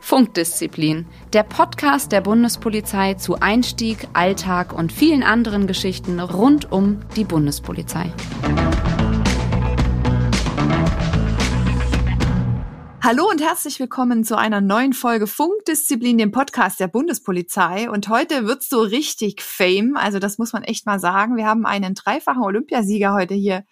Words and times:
Funkdisziplin, 0.00 1.06
der 1.32 1.42
Podcast 1.44 2.10
der 2.10 2.20
Bundespolizei 2.20 3.14
zu 3.14 3.36
Einstieg, 3.40 4.08
Alltag 4.14 4.72
und 4.72 4.90
vielen 4.90 5.22
anderen 5.22 5.66
Geschichten 5.66 6.18
rund 6.18 6.72
um 6.72 7.00
die 7.14 7.24
Bundespolizei. 7.24 8.12
Hallo 13.00 13.28
und 13.30 13.40
herzlich 13.40 13.78
willkommen 13.78 14.24
zu 14.24 14.36
einer 14.36 14.60
neuen 14.60 14.92
Folge 14.92 15.26
Funkdisziplin, 15.26 16.18
dem 16.18 16.32
Podcast 16.32 16.80
der 16.80 16.88
Bundespolizei. 16.88 17.88
Und 17.88 18.08
heute 18.08 18.46
wird's 18.46 18.68
so 18.68 18.80
richtig 18.80 19.42
Fame. 19.42 19.96
Also 19.96 20.18
das 20.18 20.38
muss 20.38 20.52
man 20.52 20.64
echt 20.64 20.86
mal 20.86 20.98
sagen. 20.98 21.36
Wir 21.36 21.46
haben 21.46 21.66
einen 21.66 21.94
dreifachen 21.94 22.42
Olympiasieger 22.42 23.14
heute 23.14 23.34
hier 23.34 23.64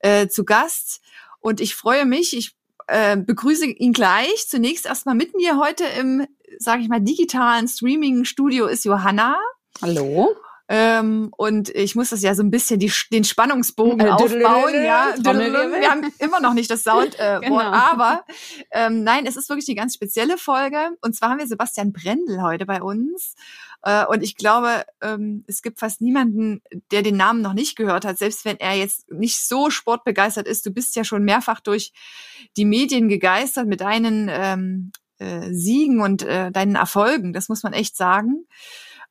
äh, 0.00 0.28
zu 0.28 0.44
Gast. 0.44 1.00
Und 1.40 1.60
ich 1.60 1.74
freue 1.74 2.04
mich, 2.04 2.36
ich 2.36 2.56
äh, 2.88 3.16
begrüße 3.16 3.66
ihn 3.66 3.92
gleich. 3.92 4.48
Zunächst 4.48 4.86
erstmal 4.86 5.14
mit 5.14 5.34
mir 5.34 5.58
heute 5.58 5.84
im, 5.84 6.26
sage 6.58 6.82
ich 6.82 6.88
mal, 6.88 7.00
digitalen 7.00 7.68
Streaming-Studio 7.68 8.66
ist 8.66 8.84
Johanna. 8.84 9.38
Hallo. 9.82 10.34
Ähm, 10.70 11.30
und 11.36 11.70
ich 11.70 11.94
muss 11.94 12.10
das 12.10 12.22
ja 12.22 12.34
so 12.34 12.42
ein 12.42 12.50
bisschen 12.50 12.78
die, 12.78 12.92
den 13.10 13.24
Spannungsbogen 13.24 14.06
äh, 14.06 14.10
aufbauen. 14.10 14.74
Ja, 14.74 15.14
wir 15.16 15.90
haben 15.90 16.12
immer 16.18 16.40
noch 16.40 16.52
nicht 16.52 16.70
das 16.70 16.82
Sound, 16.84 17.18
äh, 17.18 17.40
genau. 17.42 17.58
aber 17.58 18.24
ähm, 18.70 19.02
nein, 19.02 19.24
es 19.24 19.36
ist 19.36 19.48
wirklich 19.48 19.68
eine 19.68 19.76
ganz 19.76 19.94
spezielle 19.94 20.36
Folge. 20.36 20.90
Und 21.00 21.16
zwar 21.16 21.30
haben 21.30 21.38
wir 21.38 21.46
Sebastian 21.46 21.92
Brendel 21.92 22.42
heute 22.42 22.66
bei 22.66 22.82
uns. 22.82 23.34
Äh, 23.82 24.04
und 24.06 24.22
ich 24.22 24.36
glaube, 24.36 24.84
ähm, 25.00 25.42
es 25.46 25.62
gibt 25.62 25.78
fast 25.78 26.02
niemanden, 26.02 26.60
der 26.90 27.02
den 27.02 27.16
Namen 27.16 27.40
noch 27.40 27.54
nicht 27.54 27.76
gehört 27.76 28.04
hat, 28.04 28.18
selbst 28.18 28.44
wenn 28.44 28.58
er 28.58 28.74
jetzt 28.74 29.10
nicht 29.10 29.38
so 29.40 29.70
sportbegeistert 29.70 30.46
ist. 30.46 30.66
Du 30.66 30.70
bist 30.70 30.96
ja 30.96 31.04
schon 31.04 31.24
mehrfach 31.24 31.60
durch 31.60 31.92
die 32.58 32.66
Medien 32.66 33.08
gegeistert 33.08 33.66
mit 33.66 33.80
deinen 33.80 34.28
ähm, 34.30 34.92
äh, 35.18 35.50
Siegen 35.52 36.02
und 36.02 36.22
äh, 36.24 36.50
deinen 36.50 36.74
Erfolgen. 36.74 37.32
Das 37.32 37.48
muss 37.48 37.62
man 37.62 37.72
echt 37.72 37.96
sagen. 37.96 38.44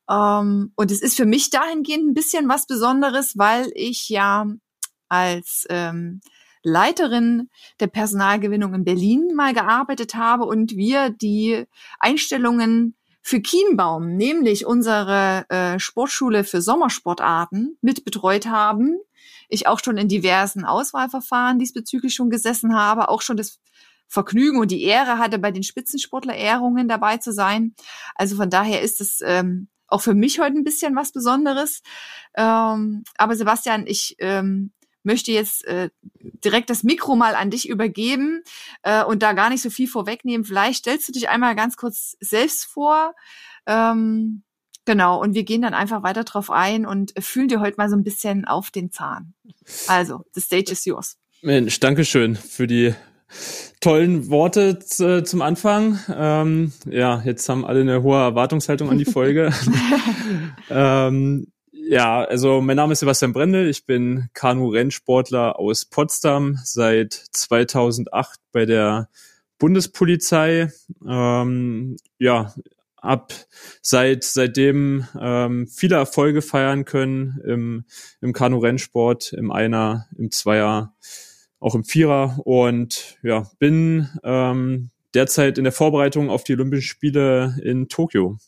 Ähm, 0.08 0.72
und 0.76 0.90
es 0.90 1.00
ist 1.00 1.16
für 1.16 1.26
mich 1.26 1.50
dahingehend 1.50 2.08
ein 2.08 2.14
bisschen 2.14 2.48
was 2.48 2.66
Besonderes, 2.66 3.36
weil 3.36 3.70
ich 3.74 4.08
ja 4.08 4.46
als 5.08 5.66
ähm, 5.70 6.20
Leiterin 6.62 7.48
der 7.80 7.86
Personalgewinnung 7.86 8.74
in 8.74 8.84
Berlin 8.84 9.34
mal 9.34 9.54
gearbeitet 9.54 10.14
habe 10.14 10.44
und 10.44 10.76
wir 10.76 11.10
die 11.10 11.64
Einstellungen 11.98 12.94
für 13.22 13.40
Kienbaum, 13.40 14.16
nämlich 14.16 14.64
unsere 14.64 15.44
äh, 15.50 15.78
Sportschule 15.78 16.44
für 16.44 16.62
Sommersportarten, 16.62 17.76
mit 17.82 18.04
betreut 18.04 18.46
haben. 18.46 18.98
Ich 19.48 19.66
auch 19.66 19.80
schon 19.82 19.98
in 19.98 20.08
diversen 20.08 20.64
Auswahlverfahren 20.64 21.58
diesbezüglich 21.58 22.14
schon 22.14 22.30
gesessen 22.30 22.74
habe, 22.74 23.08
auch 23.08 23.22
schon 23.22 23.36
das 23.36 23.60
Vergnügen 24.06 24.58
und 24.58 24.70
die 24.70 24.82
Ehre 24.82 25.18
hatte, 25.18 25.38
bei 25.38 25.50
den 25.50 25.62
Spitzensportler-Ehrungen 25.62 26.88
dabei 26.88 27.18
zu 27.18 27.32
sein. 27.32 27.74
Also 28.14 28.36
von 28.36 28.48
daher 28.48 28.80
ist 28.80 29.02
es 29.02 29.20
ähm, 29.22 29.68
auch 29.88 30.02
für 30.02 30.14
mich 30.14 30.38
heute 30.38 30.56
ein 30.56 30.64
bisschen 30.64 30.94
was 30.94 31.12
Besonderes. 31.12 31.82
Ähm, 32.36 33.04
aber 33.16 33.36
Sebastian, 33.36 33.86
ich 33.86 34.16
ähm, 34.18 34.72
möchte 35.02 35.32
jetzt 35.32 35.64
äh, 35.64 35.90
direkt 36.20 36.70
das 36.70 36.82
Mikro 36.84 37.16
mal 37.16 37.34
an 37.34 37.50
dich 37.50 37.68
übergeben 37.68 38.42
äh, 38.82 39.02
und 39.02 39.22
da 39.22 39.32
gar 39.32 39.50
nicht 39.50 39.62
so 39.62 39.70
viel 39.70 39.88
vorwegnehmen. 39.88 40.44
Vielleicht 40.44 40.80
stellst 40.80 41.08
du 41.08 41.12
dich 41.12 41.28
einmal 41.28 41.56
ganz 41.56 41.76
kurz 41.76 42.16
selbst 42.20 42.66
vor. 42.66 43.14
Ähm, 43.66 44.42
genau, 44.84 45.20
und 45.20 45.34
wir 45.34 45.44
gehen 45.44 45.62
dann 45.62 45.74
einfach 45.74 46.02
weiter 46.02 46.24
drauf 46.24 46.50
ein 46.50 46.86
und 46.86 47.12
fühlen 47.18 47.48
dir 47.48 47.60
heute 47.60 47.78
mal 47.78 47.88
so 47.88 47.96
ein 47.96 48.04
bisschen 48.04 48.44
auf 48.44 48.70
den 48.70 48.90
Zahn. 48.92 49.34
Also, 49.86 50.24
the 50.32 50.40
stage 50.40 50.72
is 50.72 50.84
yours. 50.84 51.16
Mensch, 51.42 51.78
Dankeschön 51.80 52.36
für 52.36 52.66
die 52.66 52.94
tollen 53.80 54.28
Worte 54.30 54.78
zum 54.78 55.42
Anfang. 55.42 55.98
Ähm, 56.14 56.72
ja, 56.90 57.22
jetzt 57.24 57.48
haben 57.48 57.64
alle 57.64 57.80
eine 57.80 58.02
hohe 58.02 58.18
Erwartungshaltung 58.18 58.90
an 58.90 58.98
die 58.98 59.04
Folge. 59.04 59.52
ähm, 60.70 61.46
ja, 61.72 62.22
also 62.22 62.60
mein 62.60 62.76
Name 62.76 62.92
ist 62.92 63.00
Sebastian 63.00 63.32
Brendel. 63.32 63.68
Ich 63.68 63.86
bin 63.86 64.28
Kanu-Rennsportler 64.34 65.58
aus 65.58 65.86
Potsdam 65.86 66.58
seit 66.62 67.14
2008 67.14 68.40
bei 68.52 68.66
der 68.66 69.08
Bundespolizei. 69.58 70.70
Ähm, 71.06 71.96
ja, 72.18 72.52
hab 73.00 73.32
seit 73.80 74.24
seitdem 74.24 75.06
ähm, 75.18 75.66
viele 75.66 75.96
Erfolge 75.96 76.42
feiern 76.42 76.84
können 76.84 77.40
im, 77.44 77.84
im 78.20 78.32
Kanu-Rennsport, 78.32 79.32
im 79.32 79.50
Einer, 79.50 80.08
im 80.18 80.30
Zweier 80.30 80.94
auch 81.60 81.74
im 81.74 81.84
Vierer 81.84 82.38
und 82.44 83.18
ja, 83.22 83.46
bin 83.58 84.08
ähm, 84.22 84.90
derzeit 85.14 85.58
in 85.58 85.64
der 85.64 85.72
Vorbereitung 85.72 86.30
auf 86.30 86.44
die 86.44 86.54
Olympischen 86.54 86.88
Spiele 86.88 87.56
in 87.62 87.88
Tokio. 87.88 88.38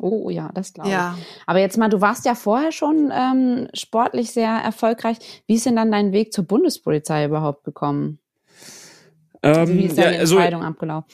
Oh 0.00 0.30
ja, 0.30 0.50
das 0.54 0.72
glaube 0.72 0.90
ja. 0.90 1.16
ich. 1.18 1.24
Aber 1.46 1.58
jetzt 1.58 1.76
mal, 1.76 1.88
du 1.88 2.00
warst 2.00 2.24
ja 2.24 2.34
vorher 2.34 2.70
schon 2.70 3.12
ähm, 3.12 3.68
sportlich 3.74 4.30
sehr 4.30 4.50
erfolgreich. 4.50 5.42
Wie 5.46 5.54
ist 5.54 5.66
denn 5.66 5.76
dann 5.76 5.90
dein 5.90 6.12
Weg 6.12 6.32
zur 6.32 6.44
Bundespolizei 6.44 7.24
überhaupt 7.24 7.64
gekommen? 7.64 8.20
Also, 9.42 9.74
wie 9.74 9.84
ist 9.84 9.98
deine 9.98 10.14
ja, 10.14 10.20
also, 10.20 10.36
Entscheidung 10.36 10.62
abgelaufen? 10.62 11.08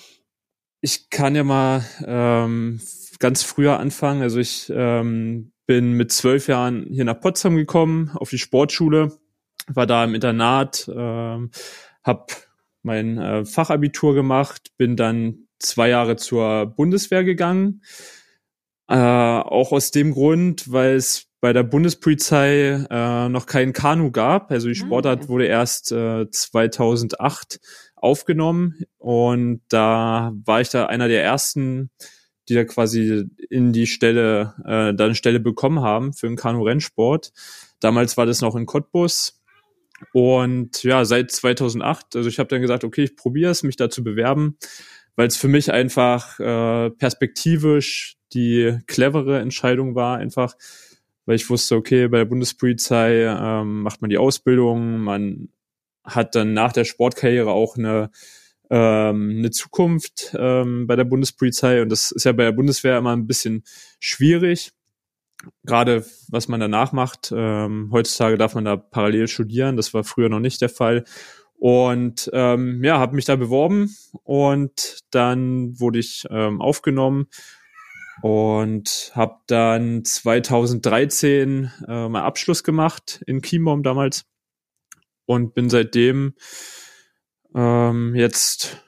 Ich 0.81 1.09
kann 1.09 1.35
ja 1.35 1.45
mal 1.45 1.85
ähm, 2.07 2.81
ganz 3.19 3.43
früher 3.43 3.79
anfangen. 3.79 4.23
Also 4.23 4.39
ich 4.39 4.71
ähm, 4.75 5.53
bin 5.67 5.93
mit 5.93 6.13
zwölf 6.13 6.47
Jahren 6.47 6.87
hier 6.91 7.05
nach 7.05 7.21
Potsdam 7.21 7.57
gekommen, 7.57 8.11
auf 8.15 8.29
die 8.29 8.39
Sportschule 8.39 9.19
war 9.67 9.87
da 9.87 10.05
im 10.05 10.15
Internat, 10.15 10.89
äh, 10.89 11.39
habe 12.03 12.27
mein 12.83 13.19
äh, 13.19 13.45
Fachabitur 13.45 14.15
gemacht, 14.15 14.73
bin 14.77 14.97
dann 14.97 15.49
zwei 15.59 15.89
Jahre 15.89 16.17
zur 16.17 16.67
Bundeswehr 16.67 17.25
gegangen. 17.25 17.83
Äh, 18.89 18.97
auch 18.97 19.73
aus 19.73 19.91
dem 19.91 20.13
Grund, 20.13 20.71
weil 20.71 20.97
es 20.97 21.27
bei 21.41 21.53
der 21.53 21.63
Bundespolizei 21.63 22.87
äh, 22.91 23.29
noch 23.29 23.47
kein 23.47 23.73
Kanu 23.73 24.11
gab. 24.11 24.51
Also 24.51 24.69
die 24.69 24.81
ah, 24.81 24.85
Sportart 24.85 25.29
wurde 25.29 25.47
erst 25.47 25.93
äh, 25.93 26.31
2008 26.31 27.61
aufgenommen 27.97 28.85
und 28.99 29.63
da 29.69 30.33
war 30.45 30.61
ich 30.61 30.69
da 30.69 30.87
einer 30.87 31.09
der 31.09 31.23
ersten, 31.23 31.91
die 32.49 32.55
da 32.55 32.65
quasi 32.65 33.25
in 33.49 33.73
die 33.73 33.87
Stelle, 33.87 34.55
äh, 34.67 34.95
da 34.95 35.07
eine 35.07 35.15
Stelle 35.15 35.41
bekommen 35.41 35.81
haben 35.81 36.13
für 36.13 36.27
den 36.27 36.37
Kanu-Rennsport. 36.37 37.33
Damals 37.81 38.17
war 38.17 38.27
das 38.27 38.43
noch 38.43 38.57
in 38.57 38.67
Cottbus 38.67 39.44
und 40.13 40.83
ja, 40.83 41.05
seit 41.05 41.31
2008, 41.31 42.17
also 42.17 42.29
ich 42.29 42.39
habe 42.39 42.49
dann 42.49 42.63
gesagt, 42.63 42.85
okay, 42.85 43.05
ich 43.05 43.17
probiere 43.17 43.51
es, 43.51 43.63
mich 43.63 43.77
da 43.77 43.91
zu 43.91 44.05
bewerben, 44.05 44.57
weil 45.17 45.27
es 45.27 45.37
für 45.37 45.49
mich 45.49 45.73
einfach 45.73 46.39
äh, 46.41 46.91
perspektivisch 46.91 48.17
die 48.33 48.79
clevere 48.87 49.41
Entscheidung 49.41 49.95
war, 49.95 50.19
einfach, 50.19 50.55
weil 51.27 51.37
ich 51.37 51.49
wusste, 51.49 51.77
okay, 51.77 52.09
bei 52.09 52.19
der 52.19 52.25
Bundespolizei 52.25 53.25
ähm, 53.25 53.83
macht 53.83 54.01
man 54.01 54.11
die 54.11 54.19
Ausbildung, 54.19 54.99
man 54.99 55.49
hat 56.05 56.35
dann 56.35 56.53
nach 56.53 56.73
der 56.73 56.85
Sportkarriere 56.85 57.51
auch 57.51 57.77
eine 57.77 58.11
ähm, 58.71 59.37
eine 59.39 59.51
Zukunft 59.51 60.35
ähm, 60.39 60.87
bei 60.87 60.97
der 60.97 61.05
Bundespolizei. 61.05 61.83
Und 61.83 61.91
das 61.91 62.11
ist 62.11 62.25
ja 62.25 62.33
bei 62.33 62.45
der 62.45 62.53
Bundeswehr 62.53 62.99
immer 62.99 63.15
ein 63.15 63.27
bisschen 63.27 63.63
schwierig 64.01 64.73
gerade 65.65 66.05
was 66.29 66.49
man 66.49 66.61
danach 66.61 66.93
macht. 66.93 67.33
Ähm, 67.35 67.91
heutzutage 67.93 68.39
darf 68.39 68.55
man 68.55 68.65
da 68.65 68.77
parallel 68.77 69.29
studieren. 69.29 69.77
Das 69.77 69.95
war 69.95 70.05
früher 70.05 70.29
noch 70.29 70.41
nicht 70.41 70.61
der 70.61 70.69
Fall. 70.69 71.05
Und 71.57 72.31
ähm, 72.33 72.83
ja, 72.85 72.99
habe 72.99 73.15
mich 73.15 73.25
da 73.25 73.37
beworben 73.37 73.95
und 74.23 75.01
dann 75.11 75.79
wurde 75.79 75.99
ich 75.99 76.27
ähm, 76.31 76.61
aufgenommen 76.61 77.27
und 78.23 79.13
habe 79.15 79.37
dann 79.47 80.05
2013 80.05 81.71
äh, 81.89 82.09
meinen 82.09 82.17
Abschluss 82.17 82.65
gemacht 82.65 83.23
in 83.27 83.41
Chiembaum 83.41 83.83
damals 83.83 84.25
und 85.27 85.55
bin 85.55 85.71
seitdem 85.71 86.35
ähm, 87.55 88.15
jetzt 88.15 88.85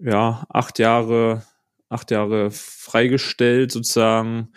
ja 0.00 0.46
acht 0.48 0.78
Jahre 0.78 1.42
acht 1.88 2.10
Jahre 2.10 2.50
freigestellt 2.50 3.72
sozusagen 3.72 4.52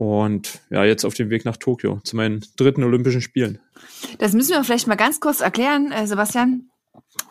und 0.00 0.62
ja, 0.70 0.82
jetzt 0.82 1.04
auf 1.04 1.12
dem 1.12 1.28
Weg 1.28 1.44
nach 1.44 1.58
Tokio 1.58 2.00
zu 2.04 2.16
meinen 2.16 2.42
dritten 2.56 2.82
Olympischen 2.82 3.20
Spielen. 3.20 3.58
Das 4.18 4.32
müssen 4.32 4.52
wir 4.52 4.64
vielleicht 4.64 4.86
mal 4.86 4.94
ganz 4.94 5.20
kurz 5.20 5.42
erklären, 5.42 5.92
äh, 5.92 6.06
Sebastian, 6.06 6.70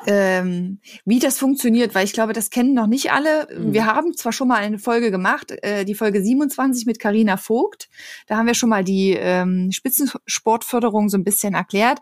ähm, 0.06 0.80
wie 1.04 1.18
das 1.18 1.40
funktioniert, 1.40 1.96
weil 1.96 2.06
ich 2.06 2.14
glaube, 2.14 2.34
das 2.34 2.52
kennen 2.52 2.76
noch 2.76 2.86
nicht 2.86 3.12
alle. 3.12 3.48
Mhm. 3.52 3.74
Wir 3.74 3.88
haben 3.88 4.16
zwar 4.16 4.34
schon 4.34 4.50
mal 4.50 4.58
eine 4.58 4.78
Folge 4.78 5.10
gemacht, 5.10 5.52
äh, 5.64 5.84
die 5.84 5.96
Folge 5.96 6.24
27 6.24 6.86
mit 6.86 7.00
Karina 7.00 7.38
Vogt. 7.38 7.90
Da 8.28 8.38
haben 8.38 8.46
wir 8.46 8.54
schon 8.54 8.70
mal 8.70 8.84
die 8.84 9.14
ähm, 9.14 9.72
Spitzensportförderung 9.72 11.10
so 11.10 11.18
ein 11.18 11.24
bisschen 11.24 11.56
erklärt. 11.56 11.98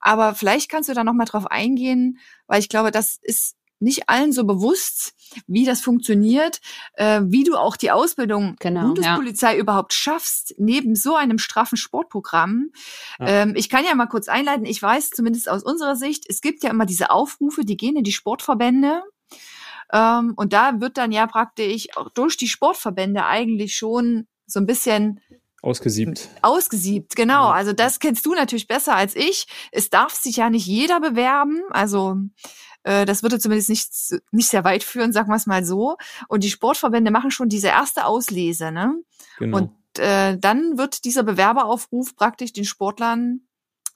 Aber 0.00 0.34
vielleicht 0.34 0.68
kannst 0.68 0.88
du 0.88 0.94
da 0.94 1.04
noch 1.04 1.14
mal 1.14 1.26
drauf 1.26 1.46
eingehen, 1.46 2.18
weil 2.48 2.58
ich 2.58 2.68
glaube, 2.68 2.90
das 2.90 3.20
ist 3.22 3.54
nicht 3.78 4.08
allen 4.08 4.32
so 4.32 4.42
bewusst, 4.42 5.14
wie 5.46 5.64
das 5.64 5.80
funktioniert, 5.80 6.60
äh, 6.94 7.20
wie 7.24 7.44
du 7.44 7.56
auch 7.56 7.76
die 7.76 7.90
Ausbildung 7.90 8.56
genau, 8.58 8.86
Bundespolizei 8.88 9.54
ja. 9.54 9.58
überhaupt 9.58 9.92
schaffst, 9.92 10.54
neben 10.58 10.94
so 10.94 11.16
einem 11.16 11.38
straffen 11.38 11.76
Sportprogramm. 11.76 12.70
Ja. 13.18 13.26
Ähm, 13.28 13.54
ich 13.56 13.68
kann 13.68 13.84
ja 13.84 13.94
mal 13.94 14.06
kurz 14.06 14.28
einleiten, 14.28 14.64
ich 14.66 14.82
weiß 14.82 15.10
zumindest 15.10 15.48
aus 15.48 15.62
unserer 15.62 15.96
Sicht, 15.96 16.24
es 16.28 16.40
gibt 16.40 16.62
ja 16.62 16.70
immer 16.70 16.86
diese 16.86 17.10
Aufrufe, 17.10 17.64
die 17.64 17.76
gehen 17.76 17.96
in 17.96 18.04
die 18.04 18.12
Sportverbände. 18.12 19.02
Ähm, 19.92 20.34
und 20.36 20.52
da 20.52 20.80
wird 20.80 20.98
dann 20.98 21.12
ja 21.12 21.26
praktisch 21.26 21.86
auch 21.96 22.10
durch 22.10 22.36
die 22.36 22.48
Sportverbände 22.48 23.24
eigentlich 23.24 23.76
schon 23.76 24.26
so 24.46 24.60
ein 24.60 24.66
bisschen 24.66 25.20
Ausgesiebt. 25.60 26.28
Ausgesiebt, 26.40 27.16
genau. 27.16 27.48
Also 27.48 27.72
das 27.72 27.98
kennst 27.98 28.24
du 28.24 28.34
natürlich 28.34 28.68
besser 28.68 28.94
als 28.94 29.16
ich. 29.16 29.46
Es 29.72 29.90
darf 29.90 30.14
sich 30.14 30.36
ja 30.36 30.50
nicht 30.50 30.66
jeder 30.66 31.00
bewerben. 31.00 31.62
Also 31.70 32.16
äh, 32.88 33.04
das 33.04 33.22
würde 33.22 33.38
zumindest 33.38 33.68
nicht, 33.68 33.90
nicht 34.32 34.48
sehr 34.48 34.64
weit 34.64 34.82
führen, 34.82 35.12
sagen 35.12 35.28
wir 35.28 35.36
es 35.36 35.46
mal 35.46 35.62
so. 35.62 35.96
Und 36.28 36.42
die 36.42 36.50
Sportverbände 36.50 37.10
machen 37.10 37.30
schon 37.30 37.50
diese 37.50 37.68
erste 37.68 38.06
Auslese. 38.06 38.72
Ne? 38.72 38.94
Genau. 39.38 39.58
Und 39.58 39.98
äh, 39.98 40.38
dann 40.38 40.78
wird 40.78 41.04
dieser 41.04 41.22
Bewerberaufruf 41.22 42.16
praktisch 42.16 42.54
den 42.54 42.64
Sportlern 42.64 43.40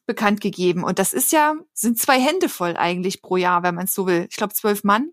bekannt 0.05 0.43
gegeben. 0.43 0.85
Und 0.85 0.99
das 0.99 1.15
ist 1.15 1.33
ja, 1.33 1.55
sind 1.73 1.99
zwei 1.99 2.21
Hände 2.21 2.50
voll 2.50 2.77
eigentlich 2.77 3.23
pro 3.23 3.39
Jahr, 3.39 3.62
wenn 3.62 3.75
man 3.75 3.85
es 3.85 3.94
so 3.94 4.06
will. 4.06 4.27
Ich 4.29 4.37
glaube 4.37 4.53
zwölf 4.53 4.85
Mann, 4.85 5.11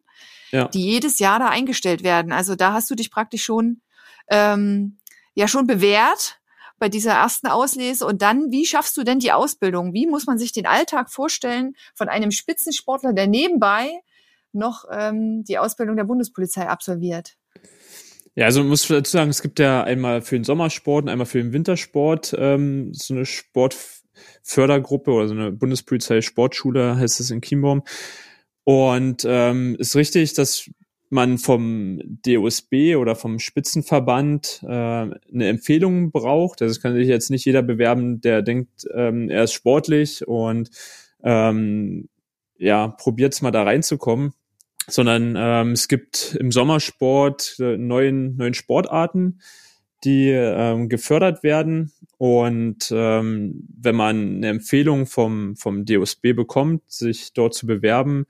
ja. 0.52 0.68
die 0.68 0.84
jedes 0.84 1.20
Jahr 1.20 1.40
da 1.40 1.48
eingestellt 1.48 2.04
werden. 2.04 2.34
Also 2.34 2.56
da 2.56 2.74
hast 2.74 2.90
du 2.92 2.96
dich 2.96 3.12
praktisch 3.12 3.44
schon 3.44 3.82
ähm, 4.30 4.98
ja 5.36 5.48
schon 5.48 5.68
bewährt 5.68 6.39
bei 6.80 6.90
dieser 6.90 7.14
ersten 7.14 7.48
Auslese? 7.48 8.06
Und 8.06 8.22
dann, 8.22 8.52
wie 8.52 8.66
schaffst 8.66 8.98
du 8.98 9.04
denn 9.04 9.20
die 9.20 9.32
Ausbildung? 9.32 9.94
Wie 9.94 10.08
muss 10.08 10.26
man 10.26 10.40
sich 10.40 10.52
den 10.52 10.66
Alltag 10.66 11.12
vorstellen 11.12 11.76
von 11.94 12.10
einem 12.10 12.32
Spitzensportler, 12.32 13.14
der 13.14 13.28
nebenbei 13.28 14.02
noch 14.52 14.86
ähm, 14.92 15.44
die 15.44 15.58
Ausbildung 15.58 15.96
der 15.96 16.06
Bundespolizei 16.06 16.68
absolviert? 16.68 17.36
Ja, 18.36 18.46
also 18.46 18.64
muss 18.64 18.88
dazu 18.88 19.12
sagen, 19.12 19.30
es 19.30 19.42
gibt 19.42 19.60
ja 19.60 19.84
einmal 19.84 20.22
für 20.22 20.36
den 20.36 20.44
Sommersport 20.44 21.04
und 21.04 21.10
einmal 21.10 21.26
für 21.26 21.40
den 21.40 21.52
Wintersport 21.52 22.36
ähm, 22.38 22.94
so 22.94 23.14
eine 23.14 23.26
Sportfördergruppe 23.26 25.12
oder 25.12 25.28
so 25.28 25.34
eine 25.34 25.52
Bundespolizei 25.52 26.22
Sportschule 26.22 26.98
heißt 26.98 27.20
es 27.20 27.32
in 27.32 27.42
Chiembaum. 27.42 27.84
Und 28.64 29.26
ähm, 29.28 29.76
ist 29.80 29.96
richtig, 29.96 30.34
dass 30.36 30.70
man 31.10 31.38
vom 31.38 32.00
DOSB 32.26 32.96
oder 32.96 33.16
vom 33.16 33.40
Spitzenverband 33.40 34.62
äh, 34.64 34.68
eine 34.68 35.48
Empfehlung 35.48 36.12
braucht. 36.12 36.62
Also 36.62 36.72
es 36.72 36.82
kann 36.82 36.94
sich 36.94 37.08
jetzt 37.08 37.32
nicht 37.32 37.46
jeder 37.46 37.62
bewerben, 37.62 38.22
der 38.22 38.42
denkt, 38.42 38.88
ähm, 38.94 39.30
er 39.30 39.44
ist 39.44 39.54
sportlich 39.54 40.28
und 40.28 40.70
ähm, 41.24 42.10
ja, 42.58 42.90
probiert's 42.90 43.42
mal 43.42 43.52
da 43.52 43.64
reinzukommen. 43.64 44.34
Sondern 44.88 45.36
ähm, 45.38 45.72
es 45.74 45.88
gibt 45.88 46.36
im 46.40 46.52
Sommersport 46.52 47.58
äh, 47.60 47.78
neuen, 47.78 48.38
neuen 48.38 48.56
Sportarten, 48.56 49.40
die 50.04 50.30
ähm, 50.30 50.90
gefördert 50.90 51.44
werden. 51.44 51.92
Und 52.18 52.92
ähm, 52.92 53.68
wenn 53.80 53.96
man 53.96 54.38
eine 54.38 54.50
Empfehlung 54.50 55.06
vom, 55.06 55.56
vom 55.56 55.86
DOSB 55.86 56.34
bekommt, 56.34 56.90
sich 56.90 57.34
dort 57.34 57.54
zu 57.54 57.68
bewerben, 57.68 58.26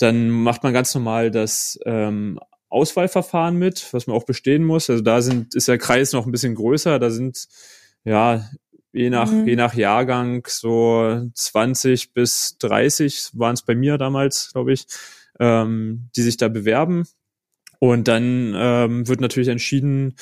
dann 0.00 0.30
macht 0.30 0.62
man 0.62 0.72
ganz 0.72 0.94
normal 0.94 1.30
das 1.30 1.78
ähm, 1.84 2.40
Auswahlverfahren 2.70 3.56
mit, 3.56 3.92
was 3.92 4.06
man 4.06 4.16
auch 4.16 4.24
bestehen 4.24 4.64
muss. 4.64 4.88
Also 4.88 5.02
da 5.02 5.20
sind, 5.20 5.54
ist 5.54 5.68
der 5.68 5.78
Kreis 5.78 6.12
noch 6.12 6.24
ein 6.24 6.32
bisschen 6.32 6.54
größer. 6.54 6.98
Da 6.98 7.10
sind 7.10 7.48
ja 8.04 8.48
je 8.92 9.10
nach, 9.10 9.30
mhm. 9.30 9.46
je 9.46 9.56
nach 9.56 9.74
Jahrgang 9.74 10.46
so 10.48 11.20
20 11.34 12.14
bis 12.14 12.56
30 12.58 13.30
waren 13.34 13.54
es 13.54 13.62
bei 13.62 13.74
mir 13.74 13.98
damals, 13.98 14.52
glaube 14.52 14.72
ich, 14.72 14.86
ähm, 15.38 16.08
die 16.16 16.22
sich 16.22 16.36
da 16.36 16.48
bewerben. 16.48 17.06
Und 17.78 18.08
dann 18.08 18.54
ähm, 18.56 19.08
wird 19.08 19.20
natürlich 19.20 19.48
entschieden, 19.48 20.16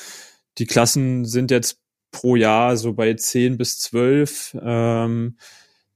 die 0.57 0.65
Klassen 0.65 1.25
sind 1.25 1.51
jetzt 1.51 1.79
pro 2.11 2.35
Jahr 2.35 2.75
so 2.77 2.93
bei 2.93 3.13
10 3.13 3.57
bis 3.57 3.79
12. 3.79 4.57
Ähm, 4.61 5.37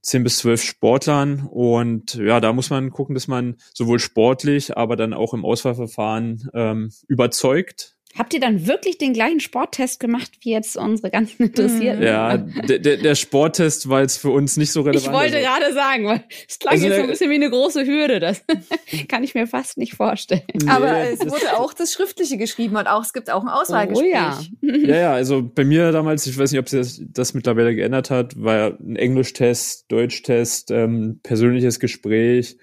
zehn 0.04 0.22
bis 0.22 0.38
zwölf 0.38 0.62
Sportlern 0.62 1.48
und 1.50 2.14
ja, 2.14 2.38
da 2.38 2.52
muss 2.52 2.68
man 2.68 2.90
gucken, 2.90 3.14
dass 3.14 3.26
man 3.26 3.56
sowohl 3.72 3.98
sportlich, 3.98 4.76
aber 4.76 4.96
dann 4.96 5.14
auch 5.14 5.32
im 5.32 5.44
Auswahlverfahren 5.44 6.50
ähm, 6.52 6.92
überzeugt 7.08 7.93
Habt 8.16 8.32
ihr 8.32 8.38
dann 8.38 8.68
wirklich 8.68 8.96
den 8.96 9.12
gleichen 9.12 9.40
Sporttest 9.40 9.98
gemacht 9.98 10.30
wie 10.42 10.52
jetzt 10.52 10.76
unsere 10.76 11.10
ganzen 11.10 11.44
Interessierten? 11.44 12.02
Ja, 12.02 12.36
der, 12.36 12.78
der 12.78 13.14
Sporttest 13.16 13.88
war 13.88 14.02
jetzt 14.02 14.18
für 14.18 14.30
uns 14.30 14.56
nicht 14.56 14.70
so 14.70 14.82
relevant. 14.82 15.06
Ich 15.06 15.12
wollte 15.12 15.36
also, 15.38 15.48
gerade 15.48 15.74
sagen, 15.74 16.06
weil 16.06 16.24
es 16.48 16.60
klang 16.60 16.74
also 16.74 16.86
jetzt 16.86 16.96
so 16.96 17.02
ein 17.02 17.08
bisschen 17.08 17.30
wie 17.30 17.34
eine 17.34 17.50
große 17.50 17.84
Hürde. 17.84 18.20
Das 18.20 18.44
kann 19.08 19.24
ich 19.24 19.34
mir 19.34 19.48
fast 19.48 19.78
nicht 19.78 19.94
vorstellen. 19.94 20.42
Nee, 20.52 20.70
Aber 20.70 20.96
es 20.98 21.20
wurde 21.20 21.58
auch 21.58 21.74
das 21.74 21.92
Schriftliche 21.92 22.36
geschrieben 22.36 22.76
und 22.76 22.86
auch 22.86 23.02
es 23.02 23.12
gibt 23.12 23.30
auch 23.30 23.42
ein 23.42 23.48
Auswahlgespräch. 23.48 24.06
Oh, 24.06 24.12
ja. 24.12 24.40
ja, 24.62 24.96
ja, 24.96 25.12
also 25.12 25.42
bei 25.42 25.64
mir 25.64 25.90
damals, 25.90 26.24
ich 26.28 26.38
weiß 26.38 26.52
nicht, 26.52 26.60
ob 26.60 26.68
sich 26.68 26.80
das, 26.80 27.02
das 27.12 27.34
mittlerweile 27.34 27.74
geändert 27.74 28.10
hat, 28.10 28.40
war 28.40 28.56
ja 28.56 28.66
ein 28.68 28.94
Englischtest, 28.94 29.90
Deutschtest, 29.90 30.70
ähm, 30.70 31.18
persönliches 31.24 31.80
Gespräch, 31.80 32.58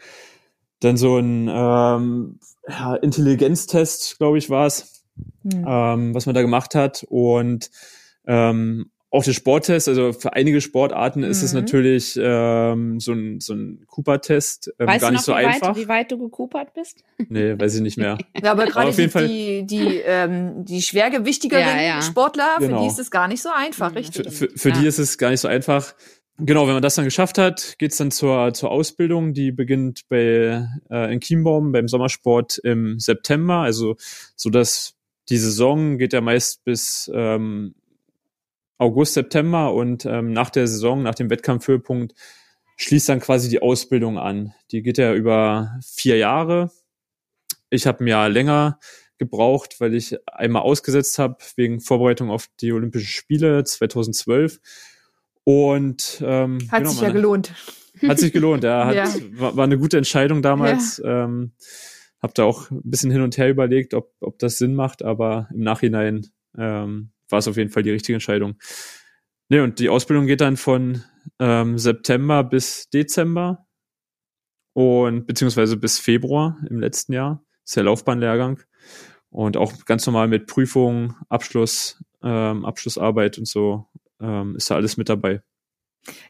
dann 0.80 0.96
so 0.96 1.18
ein 1.18 1.50
ähm, 1.52 2.40
ja, 2.68 2.96
Intelligenztest, 2.96 4.18
glaube 4.18 4.38
ich, 4.38 4.50
war 4.50 4.66
es 4.66 4.91
mhm. 5.44 5.66
ähm, 5.68 6.14
was 6.14 6.26
man 6.26 6.36
da 6.36 6.42
gemacht 6.42 6.76
hat. 6.76 7.06
Und 7.10 7.70
ähm, 8.26 8.92
auch 9.14 9.26
der 9.26 9.34
Sporttest, 9.34 9.90
also 9.90 10.14
für 10.14 10.34
einige 10.34 10.62
Sportarten 10.62 11.24
ist 11.24 11.44
es 11.44 11.54
mhm. 11.54 11.60
natürlich 11.60 12.18
ähm, 12.22 13.02
so 13.02 13.12
ein, 13.12 13.42
so 13.42 13.54
ein 13.54 13.84
Cooper-Test 13.88 14.74
ähm, 14.80 14.88
gar 14.88 15.12
nicht 15.12 15.24
so 15.24 15.34
wie 15.34 15.36
einfach. 15.36 15.70
Weit, 15.70 15.76
wie 15.76 15.88
weit 15.90 16.12
du 16.14 16.18
gecoopert 16.18 16.74
bist? 16.74 17.04
Nee, 17.28 17.60
weiß 17.60 17.76
ich 17.76 17.82
nicht 17.82 17.98
mehr. 17.98 18.18
ja, 18.42 18.52
aber 18.52 18.68
gerade 18.68 18.94
die, 18.94 19.08
die, 19.08 19.68
die, 19.68 19.98
ähm, 20.06 20.64
die 20.64 20.82
schwergewichtigeren 20.82 21.62
ja, 21.62 21.82
ja. 21.82 22.02
Sportler, 22.02 22.56
genau. 22.60 22.78
für 22.78 22.84
die 22.84 22.88
ist 22.88 23.00
es 23.00 23.12
gar 23.12 23.28
nicht 23.28 23.42
so 23.42 23.50
einfach, 23.54 23.92
mhm. 23.92 23.98
richtig? 23.98 24.28
Für, 24.28 24.32
für, 24.32 24.58
für 24.58 24.70
ja. 24.70 24.80
die 24.80 24.88
ist 24.88 24.98
es 24.98 25.18
gar 25.18 25.30
nicht 25.30 25.42
so 25.42 25.50
einfach. 25.50 25.94
Genau, 26.38 26.66
wenn 26.66 26.74
man 26.74 26.82
das 26.82 26.96
dann 26.96 27.06
geschafft 27.06 27.38
hat, 27.38 27.76
geht's 27.80 27.98
dann 27.98 28.12
zur, 28.12 28.54
zur 28.54 28.72
Ausbildung. 28.72 29.34
Die 29.34 29.52
beginnt 29.52 30.08
bei 30.08 30.66
äh, 30.90 31.14
in 31.14 31.20
Chiembaum 31.20 31.74
beim 31.74 31.90
Sommersport 31.90 32.60
im 32.60 32.98
September, 32.98 33.58
also 33.58 33.98
so 34.38 34.50
dass 34.50 34.96
die 35.32 35.38
Saison 35.38 35.98
geht 35.98 36.14
ja 36.14 36.22
meist 36.22 36.64
bis 36.66 37.10
ähm, 37.14 37.74
August, 38.78 39.14
September 39.14 39.74
und 39.74 40.06
ähm, 40.06 40.34
nach 40.34 40.50
der 40.50 40.68
Saison, 40.68 41.02
nach 41.02 41.16
dem 41.16 41.30
Wettkampfhöhepunkt, 41.30 42.14
schließt 42.76 43.10
dann 43.10 43.20
quasi 43.20 43.48
die 43.48 43.62
Ausbildung 43.62 44.18
an. 44.18 44.54
Die 44.72 44.82
geht 44.82 44.98
ja 44.98 45.14
über 45.14 45.80
vier 45.86 46.18
Jahre. 46.18 46.72
Ich 47.70 47.88
habe 47.88 48.04
ein 48.04 48.08
Jahr 48.08 48.28
länger 48.28 48.80
gebraucht, 49.20 49.76
weil 49.80 49.94
ich 49.94 50.18
einmal 50.28 50.64
ausgesetzt 50.64 51.18
habe 51.20 51.38
wegen 51.56 51.80
Vorbereitung 51.80 52.30
auf 52.30 52.48
die 52.60 52.74
Olympischen 52.74 53.08
Spiele 53.08 53.64
2012. 53.64 54.60
Und 55.44 56.22
ähm, 56.26 56.58
hat 56.72 56.80
genau, 56.80 56.90
sich 56.92 57.02
ja 57.02 57.12
gelohnt. 57.12 57.54
Hat 58.06 58.20
sich 58.20 58.34
gelohnt, 58.34 58.64
ja. 58.64 58.86
Hat, 58.88 58.96
ja. 58.96 59.08
War, 59.40 59.56
war, 59.56 59.64
eine 59.64 59.78
gute 59.78 59.98
Entscheidung 59.98 60.42
damals. 60.42 60.98
Ja. 60.98 61.26
Ähm, 61.26 61.54
habe 62.22 62.34
da 62.36 62.44
auch 62.44 62.70
ein 62.70 62.82
bisschen 62.84 63.12
hin 63.12 63.22
und 63.22 63.38
her 63.38 63.50
überlegt, 63.50 63.94
ob, 63.94 64.14
ob 64.20 64.40
das 64.40 64.58
Sinn 64.58 64.76
macht, 64.76 65.04
aber 65.04 65.48
im 65.54 65.62
Nachhinein 65.62 66.28
ähm, 66.58 67.12
war 67.30 67.40
es 67.40 67.48
auf 67.48 67.58
jeden 67.58 67.72
Fall 67.72 67.84
die 67.84 67.92
richtige 67.92 68.16
Entscheidung. 68.16 68.56
Ne, 69.50 69.64
und 69.64 69.80
die 69.80 69.90
Ausbildung 69.90 70.28
geht 70.28 70.42
dann 70.42 70.58
von 70.58 71.04
ähm, 71.40 71.78
September 71.78 72.44
bis 72.44 72.90
Dezember 72.90 73.68
und 74.74 75.28
beziehungsweise 75.28 75.78
bis 75.78 76.00
Februar 76.00 76.58
im 76.70 76.80
letzten 76.80 77.14
Jahr. 77.14 77.44
Ist 77.66 77.76
der 77.76 77.84
Laufbahnlehrgang. 77.84 78.62
Und 79.30 79.58
auch 79.58 79.86
ganz 79.86 80.06
normal 80.06 80.28
mit 80.28 80.48
Prüfungen, 80.48 81.16
Abschluss, 81.30 82.04
ähm, 82.22 82.66
Abschlussarbeit 82.66 83.38
und 83.38 83.48
so 83.48 83.88
ähm, 84.20 84.56
ist 84.56 84.70
da 84.70 84.76
alles 84.76 84.98
mit 84.98 85.10
dabei. 85.10 85.42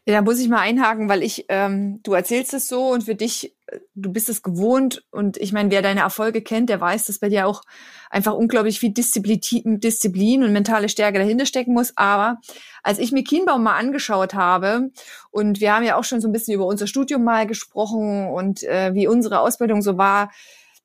Ja, 0.06 0.16
da 0.16 0.22
muss 0.22 0.40
ich 0.40 0.50
mal 0.50 0.60
einhaken, 0.60 1.08
weil 1.08 1.24
ich, 1.24 1.46
ähm, 1.48 2.01
du 2.04 2.13
erzählst 2.13 2.54
es 2.54 2.68
so 2.68 2.90
und 2.90 3.06
für 3.06 3.16
dich, 3.16 3.56
äh, 3.68 3.80
du 3.96 4.12
bist 4.12 4.28
es 4.28 4.44
gewohnt 4.44 5.06
und 5.12 5.38
ich 5.38 5.54
meine, 5.54 5.72
wer 5.72 5.82
deine 5.82 6.01
Erfolge 6.01 6.42
kennt, 6.42 6.70
der 6.70 6.82
weiß, 6.82 7.06
dass 7.06 7.20
bei 7.20 7.30
dir 7.30 7.48
auch 7.48 7.62
einfach 8.10 8.34
unglaublich 8.34 8.80
viel 8.82 8.92
Disziplin, 8.92 9.80
Disziplin 9.80 10.44
und 10.44 10.51
mentale 10.51 10.90
Stärke 10.90 11.20
dahinter 11.20 11.46
stecken 11.46 11.74
muss. 11.74 11.94
Aber 11.96 12.42
als 12.84 13.00
ich 13.00 13.13
mir 13.13 13.24
Kienbaum 13.24 13.63
mal 13.63 13.78
angeschaut 13.78 14.34
habe 14.34 14.92
und 15.30 15.62
wir 15.62 15.74
haben 15.74 15.86
ja 15.86 15.96
auch 15.96 16.04
schon 16.04 16.20
so 16.20 16.28
ein 16.28 16.34
bisschen 16.34 16.54
über 16.54 16.66
unser 16.66 16.88
Studium 16.88 17.24
mal 17.24 17.48
gesprochen 17.48 18.28
und 18.28 18.63
äh, 18.63 18.94
wie 18.94 19.08
unsere 19.08 19.40
Ausbildung 19.40 19.82
so 19.82 19.98
war, 19.98 20.32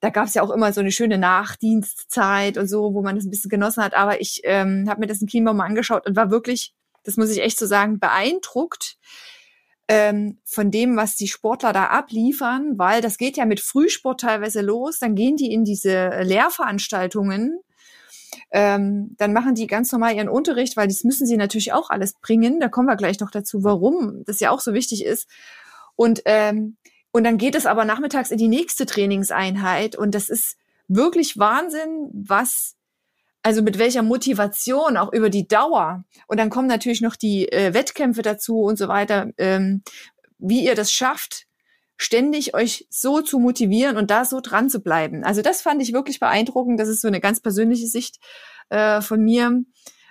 da 0.01 0.11
gab 0.11 0.27
es 0.27 0.35
ja 0.35 0.43
auch 0.43 0.51
immer 0.51 0.73
so 0.73 0.81
eine 0.81 0.93
schöne 0.93 1.19
Nachdienstzeit 1.19 2.59
und 2.59 2.69
so, 2.69 2.95
wo 2.95 3.03
man 3.03 3.17
das 3.17 3.25
ein 3.25 3.31
bisschen 3.31 3.51
genossen 3.51 3.83
hat. 3.83 3.95
Aber 3.95 4.21
ich 4.21 4.43
ähm, 4.45 4.87
habe 4.89 5.01
mir 5.01 5.07
das 5.07 5.21
in 5.21 5.27
Kienbaum 5.27 5.57
mal 5.57 5.65
angeschaut 5.65 6.07
und 6.07 6.15
war 6.15 6.31
wirklich 6.31 6.76
das 7.07 7.17
muss 7.17 7.31
ich 7.31 7.41
echt 7.41 7.59
so 7.59 7.65
sagen, 7.67 7.99
beeindruckt 7.99 8.99
ähm, 9.89 10.39
von 10.45 10.71
dem, 10.71 10.97
was 10.97 11.17
die 11.17 11.29
Sportler 11.29 11.73
da 11.73 11.85
abliefern, 11.87 12.75
weil 12.77 13.01
das 13.01 13.17
geht 13.17 13.39
ja 13.39 13.47
mit 13.47 13.61
Frühsport 13.61 14.21
teilweise 14.21 14.61
los, 14.61 14.99
dann 14.99 15.15
gehen 15.15 15.37
die 15.37 15.53
in 15.53 15.65
diese 15.65 16.11
Lehrveranstaltungen, 16.23 17.59
ähm, 18.51 19.15
dann 19.17 19.33
machen 19.33 19.55
die 19.55 19.67
ganz 19.67 19.91
normal 19.93 20.15
ihren 20.15 20.29
Unterricht, 20.29 20.77
weil 20.77 20.89
das 20.89 21.05
müssen 21.05 21.27
sie 21.27 21.39
natürlich 21.39 21.73
auch 21.73 21.89
alles 21.89 22.13
bringen. 22.21 22.61
Da 22.61 22.69
kommen 22.69 22.89
wir 22.89 22.97
gleich 22.97 23.21
noch 23.21 23.31
dazu, 23.31 23.65
warum 23.65 24.25
das 24.27 24.41
ja 24.41 24.51
auch 24.51 24.61
so 24.61 24.75
wichtig 24.75 25.05
ist. 25.05 25.27
Und 25.95 26.21
ähm, 26.27 26.77
Und 27.13 27.25
dann 27.25 27.39
geht 27.39 27.55
es 27.55 27.65
aber 27.65 27.87
nachmittags 27.87 28.31
in 28.31 28.37
die 28.37 28.49
nächste 28.49 28.85
Trainingseinheit 28.85 29.97
und 29.97 30.15
das 30.15 30.29
ist 30.29 30.59
wirklich 30.87 31.39
Wahnsinn, 31.39 32.11
was 32.13 32.76
also 33.47 33.63
mit 33.63 33.79
welcher 33.79 34.03
Motivation, 34.03 34.97
auch 34.97 35.13
über 35.13 35.31
die 35.31 35.47
Dauer. 35.47 36.03
Und 36.27 36.41
dann 36.41 36.51
kommen 36.51 36.67
natürlich 36.67 37.01
noch 37.01 37.15
die 37.15 37.47
äh, 37.53 37.75
Wettkämpfe 37.75 38.23
dazu 38.23 38.63
und 38.63 38.77
so 38.77 38.89
weiter, 38.89 39.29
ähm, 39.39 39.83
wie 40.37 40.65
ihr 40.65 40.75
das 40.75 40.91
schafft, 40.91 41.47
ständig 41.97 42.55
euch 42.57 42.89
so 42.91 43.21
zu 43.21 43.39
motivieren 43.39 43.99
und 43.99 44.11
da 44.11 44.25
so 44.25 44.41
dran 44.41 44.69
zu 44.69 44.81
bleiben. 44.81 45.23
Also 45.23 45.43
das 45.43 45.63
fand 45.63 45.81
ich 45.81 45.93
wirklich 45.93 46.19
beeindruckend. 46.19 46.81
Das 46.81 46.89
ist 46.89 47.01
so 47.01 47.07
eine 47.07 47.21
ganz 47.21 47.41
persönliche 47.41 47.87
Sicht 47.87 48.17
äh, 48.71 49.01
von 49.01 49.23
mir, 49.23 49.63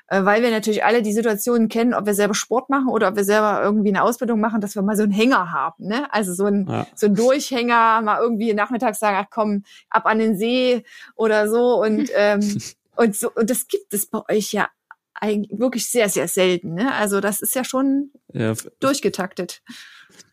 äh, 0.08 0.24
weil 0.24 0.42
wir 0.42 0.50
natürlich 0.50 0.86
alle 0.86 1.02
die 1.02 1.12
Situationen 1.12 1.68
kennen, 1.68 1.94
ob 1.94 2.06
wir 2.06 2.14
selber 2.14 2.36
Sport 2.36 2.70
machen 2.70 2.88
oder 2.88 3.10
ob 3.10 3.18
wir 3.18 3.26
selber 3.26 3.60
irgendwie 3.62 3.90
eine 3.90 4.04
Ausbildung 4.04 4.40
machen, 4.40 4.62
dass 4.62 4.76
wir 4.76 4.82
mal 4.82 4.96
so 4.96 5.04
einen 5.04 5.12
Hänger 5.12 5.52
haben. 5.52 5.88
Ne? 5.88 6.08
Also 6.14 6.34
so 6.34 6.46
ein, 6.46 6.68
ja. 6.70 6.88
so 6.96 7.08
ein 7.08 7.16
Durchhänger, 7.16 8.02
mal 8.02 8.22
irgendwie 8.22 8.54
nachmittags 8.54 9.00
sagen, 9.00 9.18
ach 9.20 9.30
komm, 9.30 9.66
ab 9.90 10.06
an 10.06 10.20
den 10.20 10.38
See 10.38 10.86
oder 11.18 11.50
so. 11.50 11.82
Und 11.82 12.10
ähm, 12.16 12.40
Und 12.96 13.16
so, 13.16 13.32
und 13.32 13.50
das 13.50 13.68
gibt 13.68 13.94
es 13.94 14.06
bei 14.08 14.22
euch 14.30 14.52
ja 14.52 14.70
eigentlich 15.16 15.60
wirklich 15.60 15.90
sehr, 15.90 16.10
sehr 16.10 16.28
selten. 16.28 16.74
Ne? 16.74 16.94
Also 16.94 17.22
das 17.22 17.42
ist 17.42 17.56
ja 17.56 17.64
schon 17.64 18.12
ja, 18.34 18.54
durchgetaktet. 18.80 19.62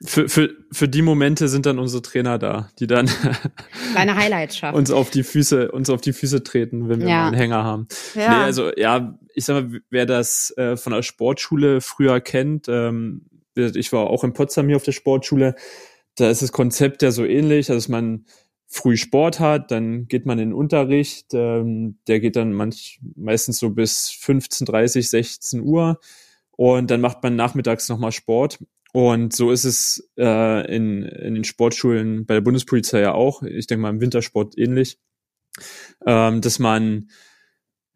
Für, 0.04 0.28
für, 0.28 0.50
für 0.72 0.88
die 0.88 1.02
Momente 1.02 1.48
sind 1.48 1.66
dann 1.66 1.78
unsere 1.78 2.02
Trainer 2.02 2.38
da, 2.38 2.68
die 2.78 2.86
dann 2.86 3.08
Kleine 3.92 4.16
Highlights 4.16 4.56
schaffen. 4.56 4.76
uns 4.76 4.90
auf 4.90 5.10
die 5.10 5.22
Füße, 5.22 5.70
uns 5.70 5.90
auf 5.90 6.00
die 6.00 6.12
Füße 6.12 6.42
treten, 6.42 6.88
wenn 6.88 7.00
wir 7.00 7.08
ja. 7.08 7.16
mal 7.18 7.26
einen 7.28 7.36
Hänger 7.36 7.64
haben. 7.64 7.86
Ja. 8.14 8.38
Nee, 8.38 8.44
also 8.44 8.70
ja, 8.76 9.18
ich 9.34 9.44
sag 9.44 9.54
mal, 9.54 9.80
wer 9.90 10.06
das 10.06 10.52
äh, 10.56 10.76
von 10.76 10.92
der 10.92 11.02
Sportschule 11.02 11.80
früher 11.80 12.20
kennt, 12.20 12.66
ähm, 12.68 13.26
ich 13.54 13.92
war 13.92 14.08
auch 14.08 14.24
in 14.24 14.32
Potsdam 14.32 14.66
hier 14.66 14.76
auf 14.76 14.82
der 14.82 14.92
Sportschule, 14.92 15.54
da 16.16 16.30
ist 16.30 16.42
das 16.42 16.52
Konzept 16.52 17.02
ja 17.02 17.10
so 17.10 17.24
ähnlich, 17.24 17.70
also 17.70 17.78
dass 17.78 17.88
man 17.88 18.26
früh 18.72 18.96
Sport 18.96 19.38
hat, 19.38 19.70
dann 19.70 20.08
geht 20.08 20.24
man 20.24 20.38
in 20.38 20.48
den 20.48 20.54
Unterricht, 20.54 21.34
ähm, 21.34 21.98
der 22.08 22.20
geht 22.20 22.36
dann 22.36 22.54
manch, 22.54 23.00
meistens 23.16 23.58
so 23.58 23.68
bis 23.68 24.08
15, 24.08 24.64
30, 24.64 25.10
16 25.10 25.60
Uhr 25.60 26.00
und 26.52 26.90
dann 26.90 27.02
macht 27.02 27.22
man 27.22 27.36
nachmittags 27.36 27.90
nochmal 27.90 28.12
Sport. 28.12 28.64
Und 28.94 29.34
so 29.34 29.50
ist 29.50 29.64
es 29.64 30.10
äh, 30.18 30.74
in, 30.74 31.02
in 31.02 31.34
den 31.34 31.44
Sportschulen 31.44 32.24
bei 32.24 32.34
der 32.34 32.40
Bundespolizei 32.40 33.00
ja 33.00 33.12
auch, 33.12 33.42
ich 33.42 33.66
denke 33.66 33.82
mal 33.82 33.90
im 33.90 34.00
Wintersport 34.00 34.56
ähnlich, 34.56 34.98
ähm, 36.06 36.40
dass 36.40 36.58
man 36.58 37.10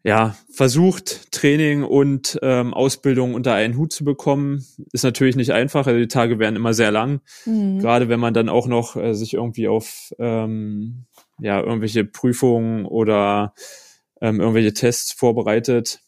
ja, 0.07 0.37
versucht, 0.49 1.33
Training 1.33 1.83
und 1.83 2.39
ähm, 2.41 2.73
Ausbildung 2.73 3.33
unter 3.33 3.53
einen 3.55 3.75
Hut 3.75 3.91
zu 3.91 4.05
bekommen, 4.05 4.65
ist 4.93 5.03
natürlich 5.03 5.35
nicht 5.35 5.51
einfach. 5.51 5.85
Also 5.85 5.99
die 5.99 6.07
Tage 6.07 6.39
werden 6.39 6.55
immer 6.55 6.73
sehr 6.73 6.91
lang. 6.91 7.19
Mhm. 7.45 7.79
Gerade 7.79 8.07
wenn 8.07 8.21
man 8.21 8.33
dann 8.33 8.47
auch 8.47 8.67
noch 8.67 8.95
äh, 8.95 9.13
sich 9.13 9.33
irgendwie 9.33 9.67
auf 9.67 10.13
ähm, 10.17 11.07
ja, 11.41 11.59
irgendwelche 11.59 12.05
Prüfungen 12.05 12.85
oder 12.85 13.53
ähm, 14.21 14.39
irgendwelche 14.39 14.71
Tests 14.71 15.11
vorbereitet. 15.11 15.99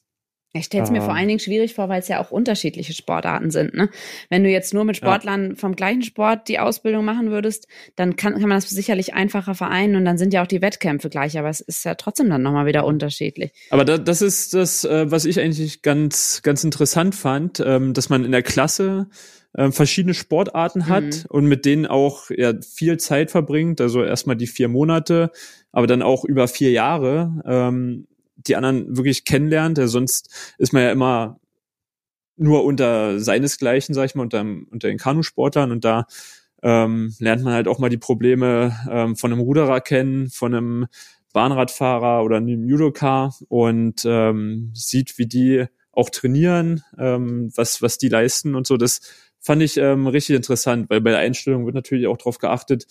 Ich 0.51 0.65
stelle 0.65 0.84
es 0.84 0.89
mir 0.89 1.01
vor 1.01 1.12
ähm. 1.12 1.18
allen 1.18 1.27
Dingen 1.27 1.39
schwierig 1.39 1.75
vor, 1.75 1.89
weil 1.89 2.00
es 2.00 2.08
ja 2.08 2.20
auch 2.20 2.32
unterschiedliche 2.32 2.94
Sportarten 2.94 3.51
sind. 3.51 3.75
Ne? 3.75 3.89
Wenn 4.29 4.44
du 4.44 4.50
jetzt 4.50 4.74
nur 4.74 4.84
mit 4.84 4.98
Sportlern 4.98 5.50
ja. 5.50 5.56
vom 5.56 5.75
gleichen 5.75 6.01
Sport 6.01 6.48
die 6.48 6.58
Ausbildung 6.58 7.06
machen 7.06 7.29
würdest, 7.29 7.68
dann 7.96 8.15
kann, 8.15 8.34
kann 8.34 8.50
man 8.50 8.58
das 8.58 8.68
sicherlich 8.70 9.13
einfacher 9.13 9.53
vereinen 9.53 9.96
und 9.96 10.06
dann 10.06 10.18
sind 10.18 10.34
ja 10.34 10.41
auch 10.41 10.48
die 10.48 10.62
Wettkämpfe 10.62 11.10
gleich, 11.10 11.38
aber 11.38 11.50
es 11.50 11.60
ist 11.60 11.86
ja 11.86 11.94
trotzdem 11.94 12.29
dann 12.29 12.41
nochmal 12.41 12.65
wieder 12.65 12.84
unterschiedlich. 12.84 13.51
Aber 13.70 13.86
da, 13.86 14.00
das 14.00 14.24
ist 14.24 14.56
das, 14.56 14.86
äh, 14.86 15.12
was 15.12 15.25
ich 15.25 15.39
eigentlich 15.39 15.84
ganz, 15.84 16.41
ganz 16.41 16.63
interessant 16.63 17.13
fand, 17.13 17.60
ähm, 17.63 17.94
dass 17.94 18.10
man 18.10 18.25
in 18.25 18.32
der 18.32 18.44
Klasse 18.44 19.08
äh, 19.53 19.72
verschiedene 19.72 20.15
Sportarten 20.15 20.88
hat 20.88 21.03
mhm. 21.03 21.24
und 21.29 21.46
mit 21.46 21.65
denen 21.65 21.86
auch 21.86 22.32
ja, 22.32 22.53
viel 22.60 22.98
Zeit 22.98 23.29
verbringt. 23.29 23.82
Also 23.82 24.03
erstmal 24.03 24.36
die 24.36 24.48
vier 24.48 24.68
Monate, 24.68 25.32
aber 25.72 25.86
dann 25.86 26.01
auch 26.01 26.25
über 26.25 26.48
vier 26.48 26.72
Jahre. 26.72 27.41
Ähm, 27.46 28.08
die 28.48 28.55
anderen 28.55 28.98
wirklich 28.98 29.25
kennenlernt. 29.25 29.77
Ja, 29.77 29.88
sonst 29.88 30.53
ist 30.58 30.74
man 30.74 30.84
ja 30.84 30.91
immer 30.91 31.39
nur 32.38 32.63
unter 32.63 33.19
seinesgleichen, 33.19 33.93
sag 33.93 34.05
ich 34.05 34.15
mal, 34.15 34.24
unter, 34.24 34.41
unter 34.41 34.88
den 34.88 34.98
Kanusportlern 34.98 35.72
und 35.72 35.84
da 35.84 36.05
ähm, 36.62 37.13
lernt 37.19 37.43
man 37.43 37.53
halt 37.53 37.67
auch 37.67 37.79
mal 37.79 37.89
die 37.89 37.98
Probleme 37.98 38.75
ähm, 38.89 39.15
von 39.15 39.31
einem 39.31 39.41
Ruderer 39.41 39.81
kennen, 39.81 40.29
von 40.29 40.53
einem 40.53 40.88
Bahnradfahrer 41.34 42.24
oder 42.24 42.38
einem 42.38 42.67
Judoka 42.67 43.34
und 43.50 44.03
ähm, 44.05 44.72
sieht, 44.74 45.17
wie 45.17 45.27
die 45.27 45.65
auch 45.91 46.10
trainieren, 46.10 46.84
ähm, 46.98 47.51
was, 47.55 47.81
was 47.81 47.98
die 47.98 48.10
leisten 48.10 48.55
und 48.55 48.67
so. 48.67 48.77
Das 48.77 49.01
fand 49.39 49.62
ich 49.62 49.77
ähm, 49.77 50.08
richtig 50.08 50.36
interessant, 50.36 50.89
weil 50.89 51.01
bei 51.01 51.12
der 51.12 51.19
Einstellung 51.19 51.65
wird 51.65 51.75
natürlich 51.75 52.08
auch 52.08 52.17
darauf 52.17 52.39
geachtet, 52.39 52.88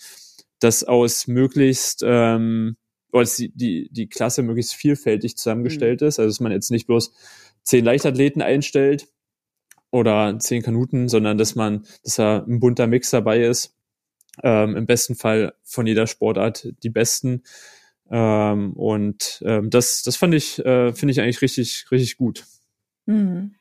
dass 0.59 0.83
aus 0.83 1.27
möglichst 1.27 2.03
ähm, 2.05 2.75
oder 3.11 3.23
dass 3.23 3.35
die, 3.35 3.49
die, 3.49 3.89
die 3.91 4.07
Klasse 4.07 4.43
möglichst 4.43 4.75
vielfältig 4.75 5.37
zusammengestellt 5.37 6.01
mhm. 6.01 6.07
ist. 6.07 6.19
Also 6.19 6.29
dass 6.29 6.39
man 6.39 6.51
jetzt 6.51 6.71
nicht 6.71 6.87
bloß 6.87 7.13
zehn 7.63 7.83
Leichtathleten 7.85 8.41
einstellt 8.41 9.07
oder 9.91 10.37
zehn 10.39 10.61
Kanuten, 10.61 11.09
sondern 11.09 11.37
dass 11.37 11.55
man, 11.55 11.85
dass 12.03 12.15
da 12.15 12.43
ein 12.43 12.59
bunter 12.59 12.87
Mix 12.87 13.09
dabei 13.09 13.41
ist. 13.43 13.75
Ähm, 14.43 14.75
Im 14.75 14.85
besten 14.85 15.15
Fall 15.15 15.53
von 15.63 15.87
jeder 15.87 16.07
Sportart 16.07 16.69
die 16.83 16.89
besten. 16.89 17.43
Ähm, 18.09 18.73
und 18.73 19.41
ähm, 19.45 19.69
das, 19.69 20.03
das 20.03 20.15
fand 20.15 20.33
ich, 20.33 20.59
äh, 20.59 20.93
finde 20.93 21.11
ich 21.11 21.21
eigentlich 21.21 21.41
richtig, 21.41 21.85
richtig 21.91 22.17
gut. 22.17 22.45
Mhm. 23.05 23.55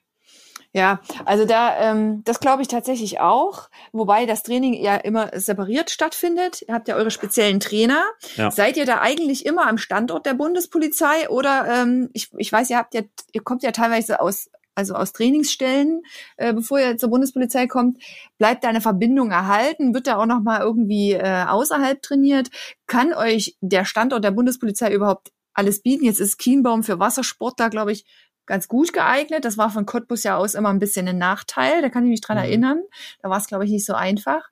Ja, 0.79 1.01
also 1.25 1.45
da, 1.45 1.77
ähm, 1.81 2.23
das 2.25 2.39
glaube 2.39 2.63
ich 2.63 2.69
tatsächlich 2.69 3.19
auch. 3.19 3.69
Wobei 3.91 4.27
das 4.27 4.45
Training 4.45 4.75
ja 4.75 4.95
immer 4.95 5.31
separiert 5.35 5.91
stattfindet. 5.91 6.63
Ihr 6.69 6.73
habt 6.73 6.87
ja 6.87 6.95
eure 6.95 7.11
speziellen 7.11 7.59
Trainer. 7.59 8.05
Ja. 8.37 8.53
Seid 8.53 8.77
ihr 8.77 8.87
da 8.87 9.01
eigentlich 9.01 9.45
immer 9.45 9.67
am 9.67 9.77
Standort 9.77 10.25
der 10.25 10.35
Bundespolizei 10.35 11.29
oder 11.31 11.67
ähm, 11.69 12.11
ich, 12.13 12.31
ich 12.37 12.53
weiß, 12.53 12.71
ihr 12.71 12.77
habt 12.77 12.95
ja, 12.95 13.01
ihr 13.33 13.43
kommt 13.43 13.65
ja 13.65 13.73
teilweise 13.73 14.21
aus 14.21 14.51
also 14.77 14.95
aus 14.95 15.13
Trainingsstellen, 15.13 16.03
äh, 16.37 16.55
bevor 16.55 16.79
ihr 16.79 16.97
zur 16.97 17.11
Bundespolizei 17.11 17.67
kommt, 17.67 18.01
bleibt 18.39 18.63
da 18.63 18.69
eine 18.69 18.81
Verbindung 18.81 19.33
erhalten? 19.33 19.93
Wird 19.93 20.07
da 20.07 20.19
auch 20.19 20.27
noch 20.27 20.41
mal 20.41 20.61
irgendwie 20.61 21.15
äh, 21.15 21.47
außerhalb 21.49 22.01
trainiert? 22.01 22.51
Kann 22.87 23.13
euch 23.13 23.57
der 23.61 23.85
Standort 23.85 24.23
der 24.23 24.31
Bundespolizei 24.31 24.95
überhaupt 24.95 25.33
alles 25.55 25.83
bieten? 25.83 26.05
Jetzt 26.05 26.21
ist 26.21 26.39
Kienbaum 26.39 26.85
für 26.85 27.01
Wassersport 27.01 27.59
da, 27.59 27.67
glaube 27.67 27.91
ich, 27.91 28.05
ganz 28.49 28.67
gut 28.67 28.93
geeignet. 28.93 29.45
Das 29.45 29.57
war 29.57 29.71
von 29.71 29.87
Cottbus 29.87 30.25
ja 30.25 30.37
aus 30.37 30.55
immer 30.55 30.71
ein 30.71 30.81
bisschen 30.81 31.07
ein 31.07 31.19
Nachteil. 31.19 31.81
Da 31.83 31.89
kann 31.89 32.05
ich 32.05 32.11
mich 32.11 32.21
dran 32.21 32.39
mhm. 32.39 32.45
erinnern. 32.45 32.83
Da 33.23 33.31
war 33.31 33.39
es, 33.39 33.47
glaube 33.47 33.65
ich, 33.65 33.71
nicht 33.71 33.87
so 33.87 33.95
einfach. 33.95 34.51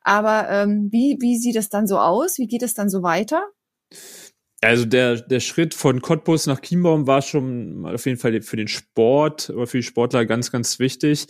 Aber 0.00 0.48
ähm, 0.50 0.88
wie, 0.90 1.16
wie 1.20 1.38
sieht 1.38 1.56
es 1.56 1.68
dann 1.68 1.86
so 1.86 1.98
aus? 1.98 2.38
Wie 2.38 2.46
geht 2.46 2.62
es 2.62 2.74
dann 2.74 2.90
so 2.90 3.02
weiter? 3.02 3.46
Also 4.60 4.86
der, 4.86 5.20
der 5.20 5.40
Schritt 5.40 5.74
von 5.74 6.00
Cottbus 6.00 6.46
nach 6.46 6.60
Chiembaum 6.60 7.06
war 7.06 7.22
schon 7.22 7.86
auf 7.86 8.06
jeden 8.06 8.18
Fall 8.18 8.40
für 8.42 8.56
den 8.56 8.68
Sport 8.68 9.50
oder 9.50 9.66
für 9.66 9.78
die 9.78 9.82
Sportler 9.82 10.24
ganz, 10.24 10.50
ganz 10.50 10.78
wichtig. 10.78 11.26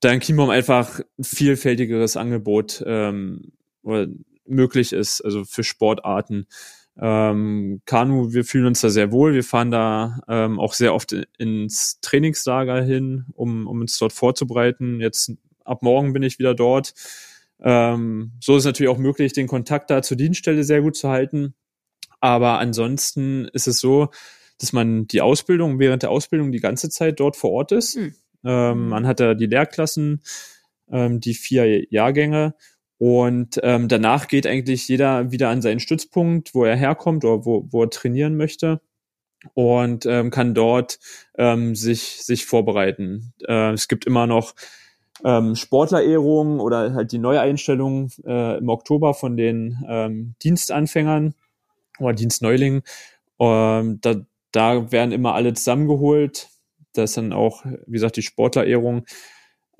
Da 0.00 0.10
in 0.10 0.20
Chiembaum 0.20 0.50
einfach 0.50 1.00
ein 1.18 1.24
vielfältigeres 1.24 2.16
Angebot 2.16 2.82
ähm, 2.86 3.52
möglich 4.46 4.92
ist, 4.92 5.22
also 5.22 5.44
für 5.44 5.64
Sportarten. 5.64 6.46
Ähm, 7.00 7.80
Kanu, 7.86 8.32
wir 8.32 8.44
fühlen 8.44 8.66
uns 8.66 8.80
da 8.80 8.90
sehr 8.90 9.12
wohl. 9.12 9.34
Wir 9.34 9.44
fahren 9.44 9.70
da 9.70 10.20
ähm, 10.28 10.60
auch 10.60 10.74
sehr 10.74 10.94
oft 10.94 11.12
ins 11.38 11.98
Trainingslager 12.00 12.82
hin, 12.82 13.26
um, 13.34 13.66
um 13.66 13.80
uns 13.80 13.98
dort 13.98 14.12
vorzubereiten. 14.12 15.00
Jetzt 15.00 15.32
ab 15.64 15.82
morgen 15.82 16.12
bin 16.12 16.22
ich 16.22 16.38
wieder 16.38 16.54
dort. 16.54 16.92
Ähm, 17.60 18.32
so 18.40 18.56
ist 18.56 18.64
natürlich 18.64 18.90
auch 18.90 18.98
möglich, 18.98 19.32
den 19.32 19.46
Kontakt 19.46 19.90
da 19.90 20.02
zur 20.02 20.16
Dienststelle 20.16 20.64
sehr 20.64 20.82
gut 20.82 20.96
zu 20.96 21.08
halten. 21.08 21.54
Aber 22.20 22.58
ansonsten 22.58 23.46
ist 23.52 23.68
es 23.68 23.80
so, 23.80 24.10
dass 24.58 24.72
man 24.72 25.06
die 25.08 25.20
Ausbildung 25.20 25.78
während 25.78 26.02
der 26.02 26.10
Ausbildung 26.10 26.52
die 26.52 26.60
ganze 26.60 26.88
Zeit 26.88 27.18
dort 27.18 27.36
vor 27.36 27.50
Ort 27.50 27.72
ist. 27.72 27.96
Mhm. 27.96 28.14
Ähm, 28.44 28.88
man 28.88 29.06
hat 29.06 29.20
da 29.20 29.34
die 29.34 29.46
Lehrklassen, 29.46 30.22
ähm, 30.90 31.20
die 31.20 31.34
vier 31.34 31.84
Jahrgänge 31.90 32.54
und 33.02 33.58
ähm, 33.64 33.88
danach 33.88 34.28
geht 34.28 34.46
eigentlich 34.46 34.86
jeder 34.86 35.32
wieder 35.32 35.48
an 35.48 35.60
seinen 35.60 35.80
Stützpunkt, 35.80 36.54
wo 36.54 36.64
er 36.64 36.76
herkommt 36.76 37.24
oder 37.24 37.44
wo, 37.44 37.66
wo 37.68 37.82
er 37.82 37.90
trainieren 37.90 38.36
möchte 38.36 38.80
und 39.54 40.06
ähm, 40.06 40.30
kann 40.30 40.54
dort 40.54 41.00
ähm, 41.36 41.74
sich, 41.74 42.22
sich 42.22 42.46
vorbereiten. 42.46 43.32
Äh, 43.44 43.72
es 43.72 43.88
gibt 43.88 44.04
immer 44.06 44.28
noch 44.28 44.54
ähm, 45.24 45.56
Sportlerehrungen 45.56 46.60
oder 46.60 46.94
halt 46.94 47.10
die 47.10 47.18
Neueinstellung 47.18 48.12
äh, 48.24 48.58
im 48.58 48.68
Oktober 48.68 49.14
von 49.14 49.36
den 49.36 49.84
ähm, 49.88 50.36
Dienstanfängern 50.44 51.34
oder 51.98 52.12
Dienstneulingen. 52.12 52.82
Ähm, 53.40 53.98
da, 54.00 54.14
da 54.52 54.92
werden 54.92 55.10
immer 55.10 55.34
alle 55.34 55.54
zusammengeholt. 55.54 56.50
Da 56.92 57.02
ist 57.02 57.16
dann 57.16 57.32
auch, 57.32 57.64
wie 57.64 57.94
gesagt, 57.94 58.16
die 58.16 58.22
Sportlerehrung. 58.22 59.06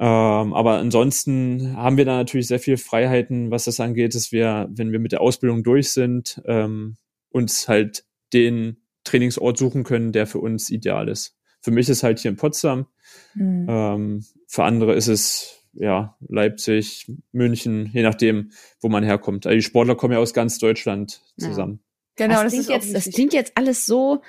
Ähm, 0.02 0.52
aber 0.52 0.78
ansonsten 0.78 1.76
haben 1.76 1.96
wir 1.96 2.04
da 2.04 2.16
natürlich 2.16 2.48
sehr 2.48 2.58
viel 2.58 2.76
Freiheiten, 2.76 3.52
was 3.52 3.66
das 3.66 3.78
angeht, 3.78 4.16
dass 4.16 4.32
wir, 4.32 4.68
wenn 4.72 4.90
wir 4.90 4.98
mit 4.98 5.12
der 5.12 5.20
Ausbildung 5.20 5.62
durch 5.62 5.92
sind, 5.92 6.42
ähm, 6.44 6.96
uns 7.30 7.68
halt 7.68 8.04
den 8.32 8.78
Trainingsort 9.04 9.56
suchen 9.56 9.84
können, 9.84 10.10
der 10.10 10.26
für 10.26 10.40
uns 10.40 10.70
ideal 10.70 11.08
ist. 11.08 11.36
Für 11.60 11.70
mich 11.70 11.88
ist 11.88 12.02
halt 12.02 12.18
hier 12.18 12.32
in 12.32 12.36
Potsdam. 12.36 12.88
Mhm. 13.34 13.66
Ähm, 13.68 14.24
für 14.48 14.64
andere 14.64 14.94
ist 14.94 15.06
es 15.06 15.62
ja, 15.72 16.16
Leipzig, 16.28 17.06
München, 17.30 17.88
je 17.92 18.02
nachdem, 18.02 18.50
wo 18.80 18.88
man 18.88 19.04
herkommt. 19.04 19.46
Also 19.46 19.54
die 19.54 19.62
Sportler 19.62 19.94
kommen 19.94 20.14
ja 20.14 20.18
aus 20.18 20.34
ganz 20.34 20.58
Deutschland 20.58 21.22
zusammen. 21.38 21.78
Ja. 22.18 22.26
Genau, 22.26 22.42
das, 22.42 22.56
das, 22.56 22.66
jetzt, 22.66 22.92
das 22.92 23.08
klingt 23.08 23.34
jetzt 23.34 23.52
alles 23.54 23.86
so 23.86 24.20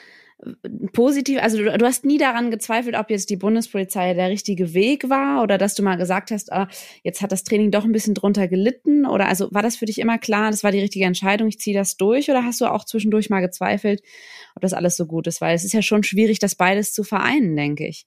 positiv, 0.91 1.41
also 1.41 1.57
du, 1.57 1.77
du, 1.77 1.85
hast 1.85 2.05
nie 2.05 2.17
daran 2.17 2.51
gezweifelt, 2.51 2.95
ob 2.95 3.09
jetzt 3.09 3.29
die 3.29 3.37
Bundespolizei 3.37 4.13
der 4.13 4.29
richtige 4.29 4.73
Weg 4.73 5.09
war 5.09 5.41
oder 5.41 5.57
dass 5.57 5.75
du 5.75 5.83
mal 5.83 5.95
gesagt 5.95 6.31
hast, 6.31 6.51
ah, 6.51 6.67
jetzt 7.03 7.21
hat 7.21 7.31
das 7.31 7.43
Training 7.43 7.71
doch 7.71 7.85
ein 7.85 7.91
bisschen 7.91 8.13
drunter 8.13 8.47
gelitten 8.47 9.05
oder 9.05 9.27
also 9.27 9.49
war 9.51 9.61
das 9.61 9.77
für 9.77 9.85
dich 9.85 9.99
immer 9.99 10.17
klar, 10.17 10.51
das 10.51 10.63
war 10.63 10.71
die 10.71 10.79
richtige 10.79 11.05
Entscheidung, 11.05 11.47
ich 11.47 11.59
ziehe 11.59 11.77
das 11.77 11.97
durch 11.97 12.29
oder 12.29 12.43
hast 12.43 12.61
du 12.61 12.65
auch 12.65 12.85
zwischendurch 12.85 13.29
mal 13.29 13.41
gezweifelt, 13.41 14.01
ob 14.55 14.61
das 14.61 14.73
alles 14.73 14.97
so 14.97 15.05
gut 15.05 15.27
ist, 15.27 15.41
weil 15.41 15.55
es 15.55 15.63
ist 15.63 15.73
ja 15.73 15.81
schon 15.81 16.03
schwierig, 16.03 16.39
das 16.39 16.55
beides 16.55 16.93
zu 16.93 17.03
vereinen, 17.03 17.55
denke 17.55 17.87
ich. 17.87 18.05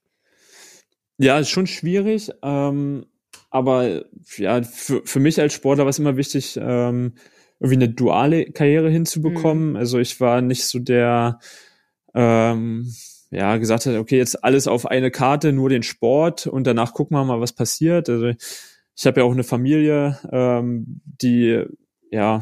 Ja, 1.18 1.38
ist 1.38 1.48
schon 1.48 1.66
schwierig, 1.66 2.30
ähm, 2.42 3.06
aber 3.50 4.04
ja, 4.36 4.62
für, 4.62 5.02
für 5.04 5.20
mich 5.20 5.40
als 5.40 5.54
Sportler 5.54 5.84
war 5.84 5.90
es 5.90 5.98
immer 5.98 6.16
wichtig, 6.16 6.58
ähm, 6.60 7.14
irgendwie 7.60 7.76
eine 7.76 7.88
duale 7.88 8.46
Karriere 8.46 8.90
hinzubekommen. 8.90 9.70
Mhm. 9.70 9.76
Also 9.76 9.98
ich 9.98 10.20
war 10.20 10.42
nicht 10.42 10.64
so 10.64 10.78
der 10.78 11.38
ähm, 12.16 12.92
ja, 13.30 13.56
gesagt 13.58 13.86
hat, 13.86 13.96
okay, 13.96 14.16
jetzt 14.16 14.42
alles 14.42 14.66
auf 14.66 14.86
eine 14.86 15.10
Karte, 15.10 15.52
nur 15.52 15.68
den 15.68 15.82
Sport 15.82 16.46
und 16.46 16.66
danach 16.66 16.94
gucken 16.94 17.16
wir 17.16 17.24
mal, 17.24 17.40
was 17.40 17.52
passiert. 17.52 18.08
Also 18.08 18.28
ich 18.28 19.06
habe 19.06 19.20
ja 19.20 19.26
auch 19.26 19.32
eine 19.32 19.44
Familie, 19.44 20.18
ähm, 20.32 21.00
die 21.04 21.64
ja, 22.10 22.40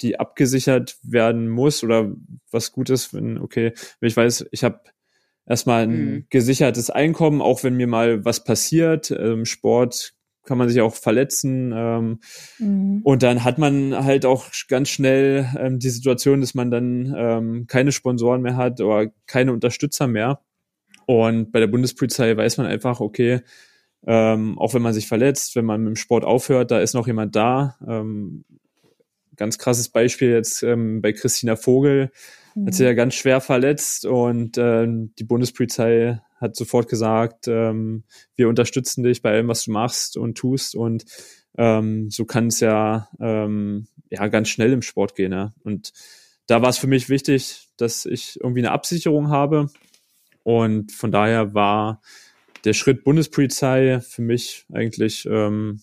die 0.00 0.18
abgesichert 0.18 0.96
werden 1.02 1.48
muss 1.48 1.84
oder 1.84 2.12
was 2.50 2.72
gut 2.72 2.90
ist, 2.90 3.14
wenn, 3.14 3.38
okay, 3.38 3.72
wenn 4.00 4.08
ich 4.08 4.16
weiß, 4.16 4.46
ich 4.50 4.64
habe 4.64 4.80
erstmal 5.46 5.84
ein 5.84 5.90
mhm. 5.90 6.26
gesichertes 6.30 6.90
Einkommen, 6.90 7.40
auch 7.40 7.62
wenn 7.62 7.76
mir 7.76 7.86
mal 7.86 8.24
was 8.24 8.42
passiert. 8.42 9.10
Ähm, 9.10 9.44
Sport 9.44 10.14
kann 10.44 10.58
man 10.58 10.68
sich 10.68 10.80
auch 10.80 10.94
verletzen. 10.94 11.72
Ähm, 11.74 12.20
mhm. 12.58 13.00
Und 13.04 13.22
dann 13.22 13.44
hat 13.44 13.58
man 13.58 14.04
halt 14.04 14.26
auch 14.26 14.46
ganz 14.68 14.88
schnell 14.88 15.48
ähm, 15.58 15.78
die 15.78 15.90
Situation, 15.90 16.40
dass 16.40 16.54
man 16.54 16.70
dann 16.70 17.14
ähm, 17.16 17.66
keine 17.66 17.92
Sponsoren 17.92 18.42
mehr 18.42 18.56
hat 18.56 18.80
oder 18.80 19.10
keine 19.26 19.52
Unterstützer 19.52 20.06
mehr. 20.06 20.40
Und 21.06 21.52
bei 21.52 21.60
der 21.60 21.66
Bundespolizei 21.66 22.36
weiß 22.36 22.58
man 22.58 22.66
einfach, 22.66 23.00
okay, 23.00 23.40
ähm, 24.06 24.58
auch 24.58 24.74
wenn 24.74 24.82
man 24.82 24.94
sich 24.94 25.06
verletzt, 25.06 25.54
wenn 25.56 25.64
man 25.64 25.82
mit 25.82 25.94
dem 25.94 25.96
Sport 25.96 26.24
aufhört, 26.24 26.70
da 26.70 26.80
ist 26.80 26.94
noch 26.94 27.06
jemand 27.06 27.36
da. 27.36 27.76
Ähm, 27.86 28.44
ganz 29.36 29.58
krasses 29.58 29.88
Beispiel 29.88 30.30
jetzt 30.30 30.62
ähm, 30.62 31.00
bei 31.02 31.12
Christina 31.12 31.56
Vogel, 31.56 32.10
mhm. 32.54 32.66
hat 32.66 32.74
sie 32.74 32.84
ja 32.84 32.94
ganz 32.94 33.14
schwer 33.14 33.40
verletzt 33.40 34.04
und 34.06 34.58
ähm, 34.58 35.12
die 35.18 35.24
Bundespolizei 35.24 36.20
hat 36.42 36.56
sofort 36.56 36.88
gesagt, 36.88 37.48
ähm, 37.48 38.04
wir 38.34 38.48
unterstützen 38.48 39.02
dich 39.02 39.22
bei 39.22 39.30
allem, 39.30 39.48
was 39.48 39.64
du 39.64 39.70
machst 39.70 40.16
und 40.16 40.36
tust 40.36 40.74
und 40.74 41.04
ähm, 41.56 42.10
so 42.10 42.24
kann 42.24 42.48
es 42.48 42.60
ja, 42.60 43.08
ähm, 43.20 43.86
ja 44.10 44.26
ganz 44.28 44.48
schnell 44.48 44.72
im 44.72 44.82
Sport 44.82 45.14
gehen. 45.14 45.32
Ja? 45.32 45.52
Und 45.62 45.92
da 46.46 46.60
war 46.60 46.68
es 46.68 46.78
für 46.78 46.86
mich 46.86 47.08
wichtig, 47.08 47.68
dass 47.76 48.04
ich 48.04 48.38
irgendwie 48.40 48.60
eine 48.60 48.72
Absicherung 48.72 49.28
habe 49.28 49.70
und 50.42 50.92
von 50.92 51.12
daher 51.12 51.54
war 51.54 52.02
der 52.64 52.74
Schritt 52.74 53.04
Bundespolizei 53.04 54.00
für 54.00 54.22
mich 54.22 54.66
eigentlich 54.72 55.26
ähm, 55.26 55.80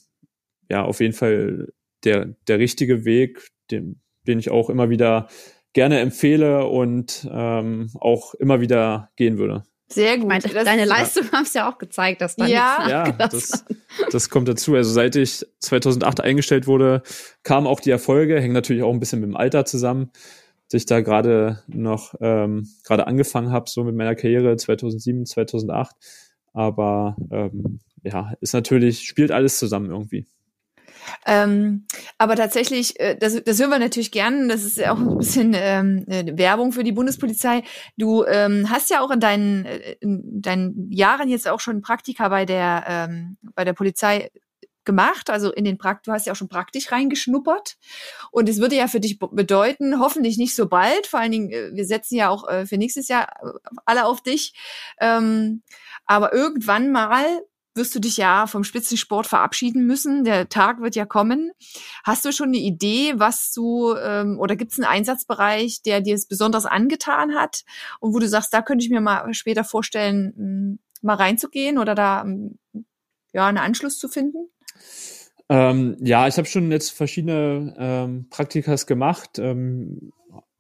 ja 0.70 0.84
auf 0.84 1.00
jeden 1.00 1.14
Fall 1.14 1.74
der, 2.04 2.36
der 2.48 2.60
richtige 2.60 3.06
Weg, 3.06 3.50
den, 3.72 4.02
den 4.28 4.40
ich 4.40 4.50
auch 4.50 4.70
immer 4.70 4.90
wieder 4.90 5.28
gerne 5.74 6.00
empfehle 6.00 6.66
und 6.66 7.28
ähm, 7.32 7.92
auch 7.96 8.34
immer 8.36 8.62
wieder 8.62 9.12
gehen 9.16 9.38
würde. 9.38 9.64
Sehr 9.92 10.18
gut. 10.18 10.28
Meine, 10.28 10.44
deine 10.44 10.86
Leistung 10.86 11.24
ja. 11.32 11.32
haben 11.32 11.44
es 11.44 11.54
ja 11.54 11.70
auch 11.70 11.78
gezeigt, 11.78 12.22
dass 12.22 12.36
da 12.36 12.46
ja. 12.46 12.88
Ja, 12.88 13.12
das, 13.12 13.66
das 14.12 14.30
kommt 14.30 14.48
dazu. 14.48 14.76
Also 14.76 14.92
seit 14.92 15.16
ich 15.16 15.46
2008 15.60 16.22
eingestellt 16.22 16.68
wurde, 16.68 17.02
kamen 17.44 17.66
auch 17.66 17.80
die 17.80 17.90
Erfolge, 17.90 18.40
hängen 18.40 18.54
natürlich 18.54 18.84
auch 18.84 18.94
ein 18.94 19.00
bisschen 19.00 19.20
mit 19.20 19.30
dem 19.30 19.36
Alter 19.36 19.66
zusammen, 19.66 20.12
dass 20.70 20.82
ich 20.82 20.86
da 20.86 21.02
gerade 21.02 21.64
noch 21.68 22.14
ähm, 22.22 22.70
gerade 22.84 23.08
angefangen 23.08 23.52
habe, 23.52 23.70
so 23.70 23.84
mit 23.84 23.96
meiner 23.96 24.16
Karriere 24.16 24.56
2007, 24.56 25.26
2008. 25.26 25.96
Aber 26.54 27.16
ähm, 27.32 27.80
ja, 28.04 28.34
ist 28.42 28.54
natürlich, 28.54 29.08
spielt 29.08 29.32
alles 29.32 29.58
zusammen 29.58 29.90
irgendwie. 29.90 30.28
Ähm, 31.26 31.86
aber 32.18 32.36
tatsächlich, 32.36 33.00
äh, 33.00 33.16
das, 33.16 33.44
das 33.44 33.60
hören 33.60 33.70
wir 33.70 33.80
natürlich 33.80 34.12
gern. 34.12 34.50
Das 34.50 34.64
ist 34.64 34.78
ja 34.78 34.94
auch 34.94 35.00
ein 35.00 35.18
bisschen 35.18 35.54
ähm, 35.56 36.06
äh, 36.08 36.38
Werbung 36.38 36.72
für 36.72 36.84
die 36.84 36.92
Bundespolizei. 36.92 37.64
Du 37.98 38.26
ähm, 38.26 38.70
hast 38.70 38.90
ja 38.90 39.02
auch 39.02 39.12
in 39.12 39.20
deinen, 39.20 39.66
äh, 39.66 39.96
in 40.02 40.42
deinen 40.42 40.92
Jahren 40.92 41.30
jetzt 41.30 41.48
auch 41.48 41.60
schon 41.60 41.82
Praktika 41.82 42.30
bei 42.30 42.46
der, 42.46 42.86
ähm, 42.88 43.38
bei 43.56 43.64
der 43.64 43.74
Polizei 43.74 44.32
gemacht, 44.86 45.30
also 45.30 45.52
in 45.52 45.66
den 45.66 45.78
Prakt, 45.78 46.08
du 46.08 46.12
hast 46.12 46.26
ja 46.26 46.34
auch 46.34 46.38
schon 46.38 46.50
praktisch 46.50 46.92
reingeschnuppert. 46.92 47.78
Und 48.32 48.50
es 48.50 48.60
würde 48.60 48.76
ja 48.76 48.88
für 48.88 49.00
dich 49.00 49.20
bedeuten, 49.20 50.00
hoffentlich 50.00 50.38
nicht 50.38 50.56
so 50.56 50.68
bald, 50.68 51.06
vor 51.06 51.20
allen 51.20 51.32
Dingen, 51.32 51.76
wir 51.76 51.86
setzen 51.86 52.16
ja 52.16 52.30
auch 52.30 52.50
für 52.66 52.78
nächstes 52.78 53.08
Jahr 53.08 53.28
alle 53.86 54.06
auf 54.06 54.24
dich. 54.24 54.54
Ähm, 55.00 55.62
aber 56.06 56.34
irgendwann 56.34 56.92
mal 56.92 57.24
wirst 57.80 57.96
du 57.96 58.00
dich 58.00 58.18
ja 58.18 58.46
vom 58.46 58.64
Spitzensport 58.64 59.26
verabschieden 59.26 59.88
müssen. 59.88 60.24
Der 60.24 60.50
Tag 60.50 60.82
wird 60.82 60.96
ja 60.96 61.06
kommen. 61.06 61.52
Hast 62.04 62.26
du 62.26 62.32
schon 62.32 62.50
eine 62.50 62.58
Idee, 62.58 63.14
was 63.16 63.52
du 63.54 63.96
ähm, 63.96 64.38
oder 64.40 64.56
gibt 64.56 64.74
es 64.74 64.78
einen 64.78 64.86
Einsatzbereich, 64.86 65.82
der 65.82 66.02
dir 66.02 66.14
es 66.14 66.28
besonders 66.28 66.68
angetan 66.68 67.34
hat 67.34 67.64
und 68.00 68.14
wo 68.14 68.20
du 68.20 68.28
sagst, 68.28 68.54
da 68.54 68.62
könnte 68.62 68.86
ich 68.86 68.92
mir 68.92 69.02
mal 69.02 69.34
später 69.34 69.64
vorstellen, 69.64 70.34
hm, 70.36 70.80
mal 71.02 71.16
reinzugehen 71.16 71.80
oder 71.80 71.96
da 71.96 72.22
hm, 72.22 72.60
ja 73.34 73.48
einen 73.48 73.58
Anschluss 73.58 73.98
zu 73.98 74.10
finden? 74.10 74.50
Ähm, 75.50 75.98
ja, 76.00 76.28
ich 76.28 76.38
habe 76.38 76.48
schon 76.48 76.72
jetzt 76.72 76.92
verschiedene 76.92 77.74
ähm, 77.80 78.28
Praktikas 78.30 78.86
gemacht. 78.86 79.40
Ähm, 79.40 80.12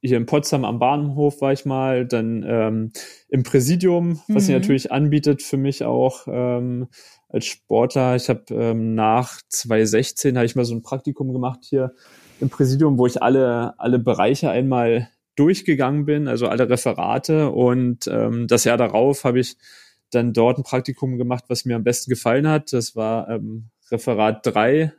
hier 0.01 0.17
in 0.17 0.25
Potsdam 0.25 0.65
am 0.65 0.79
Bahnhof 0.79 1.41
war 1.41 1.51
ich 1.51 1.65
mal, 1.65 2.05
dann 2.05 2.45
ähm, 2.47 2.91
im 3.27 3.43
Präsidium, 3.43 4.21
was 4.27 4.43
mhm. 4.43 4.47
sie 4.47 4.53
natürlich 4.53 4.91
anbietet 4.91 5.41
für 5.41 5.57
mich 5.57 5.83
auch 5.83 6.27
ähm, 6.27 6.87
als 7.27 7.45
Sportler. 7.45 8.15
Ich 8.15 8.29
habe 8.29 8.43
ähm, 8.51 8.95
nach 8.95 9.41
2016 9.49 10.37
habe 10.37 10.45
ich 10.45 10.55
mal 10.55 10.65
so 10.65 10.75
ein 10.75 10.81
Praktikum 10.81 11.33
gemacht 11.33 11.59
hier 11.63 11.93
im 12.39 12.49
Präsidium, 12.49 12.97
wo 12.97 13.05
ich 13.05 13.21
alle 13.21 13.73
alle 13.77 13.99
Bereiche 13.99 14.49
einmal 14.49 15.09
durchgegangen 15.35 16.05
bin, 16.05 16.27
also 16.27 16.47
alle 16.47 16.69
Referate 16.69 17.49
und 17.49 18.07
ähm, 18.07 18.47
das 18.47 18.63
Jahr 18.63 18.77
darauf 18.77 19.23
habe 19.23 19.39
ich 19.39 19.57
dann 20.11 20.33
dort 20.33 20.57
ein 20.57 20.63
Praktikum 20.63 21.17
gemacht, 21.17 21.45
was 21.47 21.65
mir 21.65 21.75
am 21.75 21.83
besten 21.83 22.09
gefallen 22.09 22.47
hat. 22.47 22.73
Das 22.73 22.95
war 22.95 23.29
ähm, 23.29 23.69
Referat 23.91 24.45
3, 24.45 24.91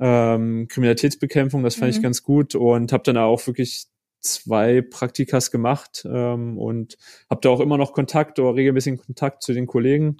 ähm, 0.00 0.68
Kriminalitätsbekämpfung, 0.68 1.62
das 1.62 1.76
fand 1.76 1.92
mhm. 1.92 1.96
ich 1.96 2.02
ganz 2.02 2.22
gut 2.22 2.54
und 2.54 2.92
habe 2.92 3.02
dann 3.04 3.16
auch 3.16 3.46
wirklich 3.46 3.86
zwei 4.22 4.82
Praktikas 4.82 5.50
gemacht 5.50 6.06
ähm, 6.08 6.58
und 6.58 6.96
habe 7.28 7.40
da 7.42 7.50
auch 7.50 7.60
immer 7.60 7.76
noch 7.76 7.92
Kontakt 7.92 8.38
oder 8.38 8.54
regelmäßigen 8.54 8.98
Kontakt 8.98 9.42
zu 9.42 9.52
den 9.52 9.66
Kollegen. 9.66 10.16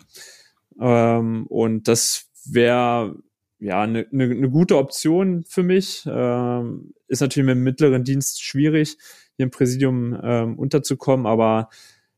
Ähm, 0.80 1.46
und 1.46 1.88
das 1.88 2.30
wäre 2.44 3.16
ja 3.58 3.80
eine 3.80 4.06
ne, 4.10 4.26
ne 4.28 4.50
gute 4.50 4.76
Option 4.76 5.44
für 5.46 5.62
mich. 5.62 6.04
Ähm, 6.06 6.92
ist 7.08 7.20
natürlich 7.20 7.46
mit 7.46 7.56
dem 7.56 7.62
mittleren 7.62 8.04
Dienst 8.04 8.42
schwierig, 8.42 8.98
hier 9.36 9.44
im 9.44 9.50
Präsidium 9.50 10.18
ähm, 10.22 10.58
unterzukommen, 10.58 11.26
aber 11.26 11.70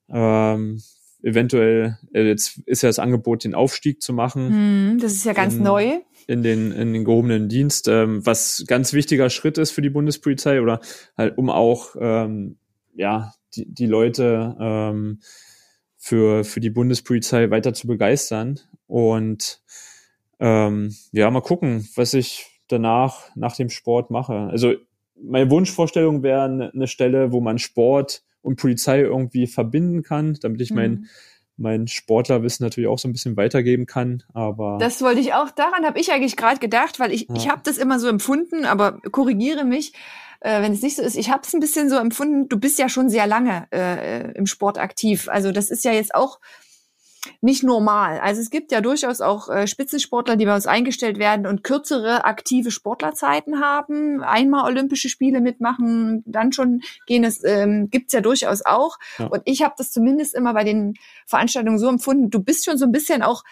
ähm, 0.08 0.82
eventuell, 1.22 1.98
äh, 2.12 2.22
jetzt 2.22 2.58
ist 2.66 2.82
ja 2.82 2.88
das 2.88 2.98
Angebot, 2.98 3.44
den 3.44 3.54
Aufstieg 3.54 4.02
zu 4.02 4.12
machen. 4.12 4.48
Hm, 4.48 4.98
das 5.00 5.12
ist 5.12 5.24
ja 5.24 5.32
ganz 5.32 5.54
in, 5.54 5.62
neu. 5.62 6.00
In 6.26 6.42
den, 6.42 6.72
in 6.72 6.92
den 6.92 7.04
gehobenen 7.04 7.48
Dienst, 7.48 7.88
ähm, 7.88 8.24
was 8.24 8.64
ganz 8.66 8.92
wichtiger 8.92 9.28
Schritt 9.30 9.58
ist 9.58 9.72
für 9.72 9.82
die 9.82 9.90
Bundespolizei 9.90 10.60
oder 10.60 10.80
halt, 11.16 11.36
um 11.36 11.50
auch, 11.50 11.96
ähm, 12.00 12.56
ja, 12.94 13.34
die, 13.54 13.66
die 13.72 13.86
Leute 13.86 14.56
ähm, 14.58 15.20
für, 15.96 16.44
für 16.44 16.60
die 16.60 16.70
Bundespolizei 16.70 17.50
weiter 17.50 17.74
zu 17.74 17.86
begeistern. 17.86 18.60
Und 18.86 19.62
ähm, 20.40 20.94
ja, 21.12 21.30
mal 21.30 21.40
gucken, 21.40 21.88
was 21.94 22.14
ich 22.14 22.60
danach, 22.68 23.34
nach 23.34 23.56
dem 23.56 23.70
Sport 23.70 24.10
mache. 24.10 24.34
Also 24.34 24.74
meine 25.22 25.50
Wunschvorstellung 25.50 26.22
wäre 26.22 26.70
eine 26.72 26.86
Stelle, 26.86 27.32
wo 27.32 27.40
man 27.40 27.58
Sport 27.58 28.22
und 28.42 28.56
Polizei 28.56 29.00
irgendwie 29.00 29.46
verbinden 29.46 30.02
kann, 30.02 30.38
damit 30.42 30.60
ich 30.60 30.70
mhm. 30.70 30.76
mein 30.76 31.06
mein 31.56 31.86
Sportlerwissen 31.86 32.64
natürlich 32.64 32.88
auch 32.88 32.98
so 32.98 33.08
ein 33.08 33.12
bisschen 33.12 33.36
weitergeben 33.36 33.86
kann. 33.86 34.22
Aber 34.32 34.78
das 34.80 35.00
wollte 35.02 35.20
ich 35.20 35.34
auch. 35.34 35.50
Daran 35.50 35.84
habe 35.84 35.98
ich 36.00 36.12
eigentlich 36.12 36.36
gerade 36.36 36.58
gedacht, 36.58 36.98
weil 36.98 37.12
ich 37.12 37.28
ja. 37.28 37.36
ich 37.36 37.48
habe 37.48 37.60
das 37.64 37.78
immer 37.78 37.98
so 37.98 38.08
empfunden, 38.08 38.64
aber 38.64 39.00
korrigiere 39.12 39.64
mich, 39.64 39.92
äh, 40.40 40.62
wenn 40.62 40.72
es 40.72 40.82
nicht 40.82 40.96
so 40.96 41.02
ist. 41.02 41.16
Ich 41.16 41.30
habe 41.30 41.42
es 41.44 41.54
ein 41.54 41.60
bisschen 41.60 41.88
so 41.88 41.96
empfunden. 41.96 42.48
Du 42.48 42.58
bist 42.58 42.78
ja 42.78 42.88
schon 42.88 43.08
sehr 43.08 43.26
lange 43.26 43.66
äh, 43.72 44.32
im 44.32 44.46
Sport 44.46 44.78
aktiv. 44.78 45.28
Also 45.28 45.52
das 45.52 45.70
ist 45.70 45.84
ja 45.84 45.92
jetzt 45.92 46.14
auch 46.14 46.40
nicht 47.40 47.62
normal. 47.62 48.20
Also 48.20 48.40
es 48.40 48.50
gibt 48.50 48.72
ja 48.72 48.80
durchaus 48.80 49.20
auch 49.20 49.48
äh, 49.48 49.66
Spitzensportler, 49.66 50.36
die 50.36 50.44
bei 50.44 50.54
uns 50.54 50.66
eingestellt 50.66 51.18
werden 51.18 51.46
und 51.46 51.64
kürzere 51.64 52.24
aktive 52.24 52.70
Sportlerzeiten 52.70 53.60
haben, 53.60 54.22
einmal 54.22 54.64
Olympische 54.64 55.08
Spiele 55.08 55.40
mitmachen, 55.40 56.22
dann 56.26 56.52
schon 56.52 56.80
gehen. 57.06 57.24
Es 57.24 57.42
ähm, 57.44 57.88
gibt's 57.90 58.12
ja 58.12 58.20
durchaus 58.20 58.64
auch. 58.64 58.98
Ja. 59.18 59.26
Und 59.26 59.42
ich 59.44 59.62
habe 59.62 59.74
das 59.76 59.90
zumindest 59.90 60.34
immer 60.34 60.54
bei 60.54 60.64
den 60.64 60.94
Veranstaltungen 61.26 61.78
so 61.78 61.88
empfunden. 61.88 62.30
Du 62.30 62.42
bist 62.42 62.64
schon 62.64 62.78
so 62.78 62.84
ein 62.84 62.92
bisschen 62.92 63.22
auch 63.22 63.44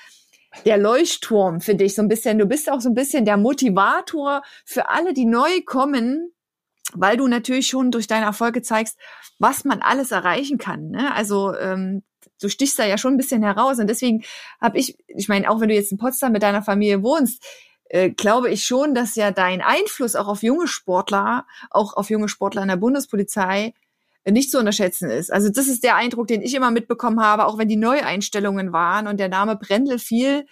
der 0.64 0.76
Leuchtturm 0.76 1.60
für 1.60 1.74
dich 1.74 1.94
so 1.94 2.02
ein 2.02 2.08
bisschen. 2.08 2.38
Du 2.38 2.46
bist 2.46 2.70
auch 2.70 2.80
so 2.80 2.90
ein 2.90 2.94
bisschen 2.94 3.24
der 3.24 3.36
Motivator 3.36 4.42
für 4.64 4.90
alle, 4.90 5.14
die 5.14 5.24
neu 5.24 5.62
kommen, 5.64 6.32
weil 6.92 7.16
du 7.16 7.26
natürlich 7.26 7.68
schon 7.68 7.90
durch 7.90 8.06
deine 8.06 8.26
Erfolge 8.26 8.62
zeigst, 8.62 8.98
was 9.38 9.64
man 9.64 9.80
alles 9.80 10.10
erreichen 10.10 10.58
kann. 10.58 10.90
Ne? 10.90 11.14
Also 11.14 11.54
ähm, 11.56 12.02
du 12.42 12.48
stichst 12.48 12.78
da 12.78 12.84
ja 12.84 12.98
schon 12.98 13.14
ein 13.14 13.18
bisschen 13.18 13.42
heraus 13.42 13.78
und 13.78 13.88
deswegen 13.88 14.24
habe 14.60 14.78
ich, 14.78 14.96
ich 15.08 15.28
meine, 15.28 15.50
auch 15.50 15.60
wenn 15.60 15.68
du 15.68 15.74
jetzt 15.74 15.92
in 15.92 15.98
Potsdam 15.98 16.32
mit 16.32 16.42
deiner 16.42 16.62
Familie 16.62 17.02
wohnst, 17.02 17.44
äh, 17.92 18.10
glaube 18.10 18.50
ich 18.50 18.64
schon, 18.64 18.94
dass 18.94 19.14
ja 19.16 19.30
dein 19.30 19.60
Einfluss 19.60 20.16
auch 20.16 20.26
auf 20.26 20.42
junge 20.42 20.66
Sportler, 20.66 21.46
auch 21.70 21.94
auf 21.94 22.10
junge 22.10 22.28
Sportler 22.28 22.62
in 22.62 22.68
der 22.68 22.76
Bundespolizei 22.76 23.74
äh, 24.24 24.32
nicht 24.32 24.50
zu 24.50 24.58
unterschätzen 24.58 25.10
ist. 25.10 25.32
Also 25.32 25.50
das 25.50 25.68
ist 25.68 25.84
der 25.84 25.96
Eindruck, 25.96 26.26
den 26.26 26.42
ich 26.42 26.54
immer 26.54 26.70
mitbekommen 26.70 27.20
habe, 27.20 27.44
auch 27.44 27.58
wenn 27.58 27.68
die 27.68 27.76
Neueinstellungen 27.76 28.72
waren 28.72 29.06
und 29.06 29.20
der 29.20 29.28
Name 29.28 29.56
Brendel 29.56 29.98
fiel. 29.98 30.46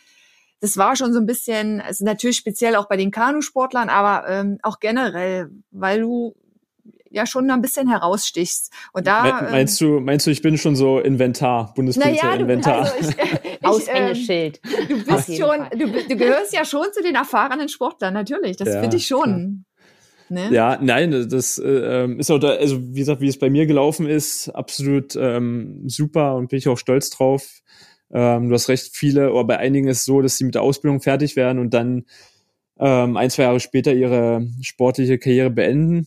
Das 0.60 0.76
war 0.76 0.96
schon 0.96 1.14
so 1.14 1.18
ein 1.18 1.26
bisschen, 1.26 1.80
also 1.80 2.04
natürlich 2.04 2.36
speziell 2.36 2.76
auch 2.76 2.86
bei 2.86 2.98
den 2.98 3.10
Kanusportlern, 3.10 3.88
aber 3.88 4.28
ähm, 4.28 4.58
auch 4.62 4.78
generell, 4.78 5.50
weil 5.70 6.00
du 6.00 6.34
ja 7.10 7.26
schon 7.26 7.50
ein 7.50 7.60
bisschen 7.60 7.88
herausstichst. 7.88 8.72
Und 8.92 9.06
da 9.06 9.40
ähm, 9.40 9.50
meinst 9.50 9.80
du, 9.80 10.00
meinst 10.00 10.26
du, 10.26 10.30
ich 10.30 10.42
bin 10.42 10.56
schon 10.56 10.76
so 10.76 10.98
Inventar, 11.00 11.74
Bundespolizei-Inventar? 11.74 12.82
Naja, 12.82 12.92
also 12.92 13.10
ich, 13.10 13.64
Aushängeschild. 13.64 14.60
Ähm, 14.64 14.88
du 14.88 15.04
bist 15.04 15.36
schon, 15.36 15.78
du, 15.78 16.08
du, 16.08 16.16
gehörst 16.16 16.52
ja 16.52 16.64
schon 16.64 16.86
zu 16.92 17.02
den 17.02 17.14
erfahrenen 17.14 17.68
Sportlern, 17.68 18.14
natürlich. 18.14 18.56
Das 18.56 18.68
ja, 18.68 18.80
finde 18.80 18.96
ich 18.96 19.06
schon. 19.06 19.64
Ne? 20.28 20.48
Ja, 20.52 20.78
nein, 20.80 21.10
das 21.28 21.58
äh, 21.58 21.68
ähm, 21.68 22.20
ist 22.20 22.30
auch 22.30 22.38
da, 22.38 22.50
also 22.50 22.80
wie 22.94 23.00
gesagt, 23.00 23.20
wie 23.20 23.26
es 23.26 23.38
bei 23.38 23.50
mir 23.50 23.66
gelaufen 23.66 24.06
ist, 24.06 24.48
absolut 24.50 25.16
ähm, 25.16 25.82
super 25.88 26.36
und 26.36 26.48
bin 26.48 26.58
ich 26.58 26.68
auch 26.68 26.78
stolz 26.78 27.10
drauf. 27.10 27.60
Ähm, 28.12 28.48
du 28.48 28.54
hast 28.54 28.68
recht, 28.68 28.94
viele, 28.94 29.32
oder 29.32 29.44
bei 29.44 29.58
einigen 29.58 29.88
ist 29.88 29.98
es 29.98 30.04
so, 30.04 30.22
dass 30.22 30.36
sie 30.36 30.44
mit 30.44 30.54
der 30.54 30.62
Ausbildung 30.62 31.00
fertig 31.00 31.34
werden 31.34 31.58
und 31.58 31.74
dann 31.74 32.04
ähm, 32.78 33.16
ein, 33.16 33.30
zwei 33.30 33.42
Jahre 33.42 33.58
später 33.58 33.92
ihre 33.92 34.46
sportliche 34.62 35.18
Karriere 35.18 35.50
beenden. 35.50 36.06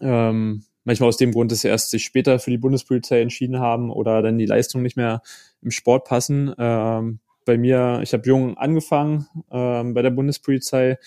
Ähm, 0.00 0.64
manchmal 0.84 1.08
aus 1.08 1.16
dem 1.16 1.32
Grund, 1.32 1.52
dass 1.52 1.60
sie 1.60 1.68
erst 1.68 1.90
sich 1.90 2.04
später 2.04 2.38
für 2.38 2.50
die 2.50 2.58
Bundespolizei 2.58 3.20
entschieden 3.20 3.58
haben 3.58 3.90
oder 3.90 4.22
dann 4.22 4.38
die 4.38 4.46
Leistungen 4.46 4.82
nicht 4.82 4.96
mehr 4.96 5.22
im 5.60 5.70
Sport 5.70 6.04
passen. 6.06 6.54
Ähm, 6.58 7.20
bei 7.44 7.58
mir, 7.58 8.00
ich 8.02 8.12
habe 8.12 8.26
jung 8.26 8.56
angefangen 8.56 9.26
ähm, 9.50 9.94
bei 9.94 10.02
der 10.02 10.10
Bundespolizei 10.10 10.98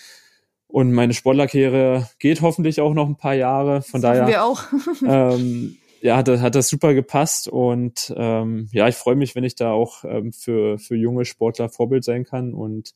und 0.68 0.92
meine 0.92 1.14
Sportlerkarriere 1.14 2.08
geht 2.18 2.42
hoffentlich 2.42 2.80
auch 2.80 2.94
noch 2.94 3.06
ein 3.06 3.16
paar 3.16 3.34
Jahre. 3.34 3.82
Von 3.82 4.02
das 4.02 4.18
daher. 4.18 4.28
Wir 4.28 4.44
auch. 4.44 4.62
ähm, 5.06 5.76
ja, 6.02 6.16
hat, 6.16 6.28
hat 6.28 6.54
das 6.54 6.68
super 6.68 6.94
gepasst 6.94 7.48
und 7.48 8.12
ähm, 8.16 8.68
ja, 8.72 8.86
ich 8.86 8.96
freue 8.96 9.16
mich, 9.16 9.34
wenn 9.34 9.44
ich 9.44 9.54
da 9.54 9.72
auch 9.72 10.04
ähm, 10.04 10.32
für, 10.32 10.78
für 10.78 10.94
junge 10.94 11.24
Sportler 11.24 11.68
Vorbild 11.68 12.04
sein 12.04 12.24
kann. 12.24 12.52
Und 12.52 12.92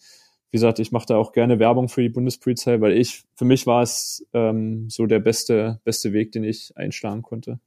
wie 0.50 0.56
gesagt, 0.56 0.80
ich 0.80 0.90
mache 0.90 1.06
da 1.06 1.16
auch 1.16 1.32
gerne 1.32 1.58
Werbung 1.58 1.88
für 1.88 2.02
die 2.02 2.08
Bundespolizei, 2.08 2.80
weil 2.80 2.92
ich, 2.92 3.22
für 3.36 3.44
mich 3.44 3.66
war 3.66 3.82
es 3.82 4.26
ähm, 4.34 4.90
so 4.90 5.06
der 5.06 5.20
beste, 5.20 5.80
beste 5.84 6.12
Weg, 6.12 6.32
den 6.32 6.42
ich 6.42 6.72
einschlagen 6.76 7.22
konnte. 7.22 7.60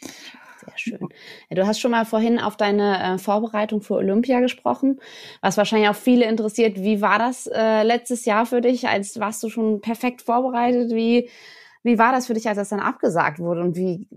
Sehr 0.00 0.78
schön. 0.78 1.08
Du 1.50 1.66
hast 1.66 1.78
schon 1.78 1.92
mal 1.92 2.04
vorhin 2.04 2.40
auf 2.40 2.56
deine 2.56 3.14
äh, 3.14 3.18
Vorbereitung 3.18 3.82
für 3.82 3.94
Olympia 3.94 4.40
gesprochen, 4.40 5.00
was 5.40 5.56
wahrscheinlich 5.56 5.88
auch 5.88 5.94
viele 5.94 6.26
interessiert. 6.26 6.82
Wie 6.82 7.00
war 7.00 7.20
das 7.20 7.46
äh, 7.46 7.84
letztes 7.84 8.24
Jahr 8.24 8.46
für 8.46 8.60
dich? 8.60 8.88
Als 8.88 9.20
warst 9.20 9.42
du 9.44 9.48
schon 9.48 9.80
perfekt 9.80 10.22
vorbereitet? 10.22 10.92
Wie 10.92 11.28
wie 11.86 11.98
war 11.98 12.10
das 12.10 12.26
für 12.26 12.34
dich, 12.34 12.48
als 12.48 12.58
das 12.58 12.68
dann 12.68 12.80
abgesagt 12.80 13.38
wurde? 13.38 13.62
Und 13.62 13.76
wie 13.76 14.08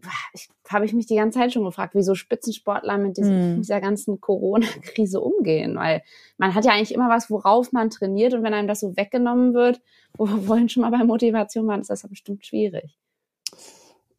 habe 0.67 0.85
ich 0.85 0.93
mich 0.93 1.05
die 1.05 1.15
ganze 1.15 1.37
Zeit 1.37 1.53
schon 1.53 1.63
gefragt, 1.63 1.93
wie 1.93 2.01
so 2.01 2.15
Spitzensportler 2.15 2.97
mit 2.97 3.17
diesem, 3.17 3.57
mm. 3.57 3.61
dieser 3.61 3.79
ganzen 3.79 4.19
Corona-Krise 4.19 5.21
umgehen? 5.21 5.75
Weil 5.75 6.01
man 6.37 6.55
hat 6.55 6.65
ja 6.65 6.71
eigentlich 6.71 6.93
immer 6.93 7.09
was, 7.09 7.29
worauf 7.29 7.71
man 7.71 7.91
trainiert. 7.91 8.33
Und 8.33 8.41
wenn 8.41 8.55
einem 8.55 8.67
das 8.67 8.79
so 8.79 8.97
weggenommen 8.97 9.53
wird, 9.53 9.81
wo 10.17 10.25
wir 10.25 10.39
vorhin 10.39 10.67
schon 10.67 10.81
mal 10.81 10.89
bei 10.89 11.03
Motivation 11.03 11.67
waren, 11.67 11.81
ist 11.81 11.91
das 11.91 12.01
ja 12.01 12.09
bestimmt 12.09 12.43
schwierig. 12.43 12.97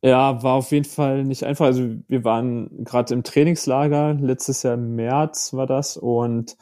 Ja, 0.02 0.42
war 0.42 0.54
auf 0.54 0.70
jeden 0.70 0.86
Fall 0.86 1.24
nicht 1.24 1.44
einfach. 1.44 1.66
Also 1.66 1.90
wir 2.06 2.24
waren 2.24 2.84
gerade 2.84 3.12
im 3.12 3.24
Trainingslager, 3.24 4.14
letztes 4.14 4.62
Jahr 4.62 4.74
im 4.74 4.94
März 4.94 5.52
war 5.52 5.66
das 5.66 5.96
und 5.96 6.56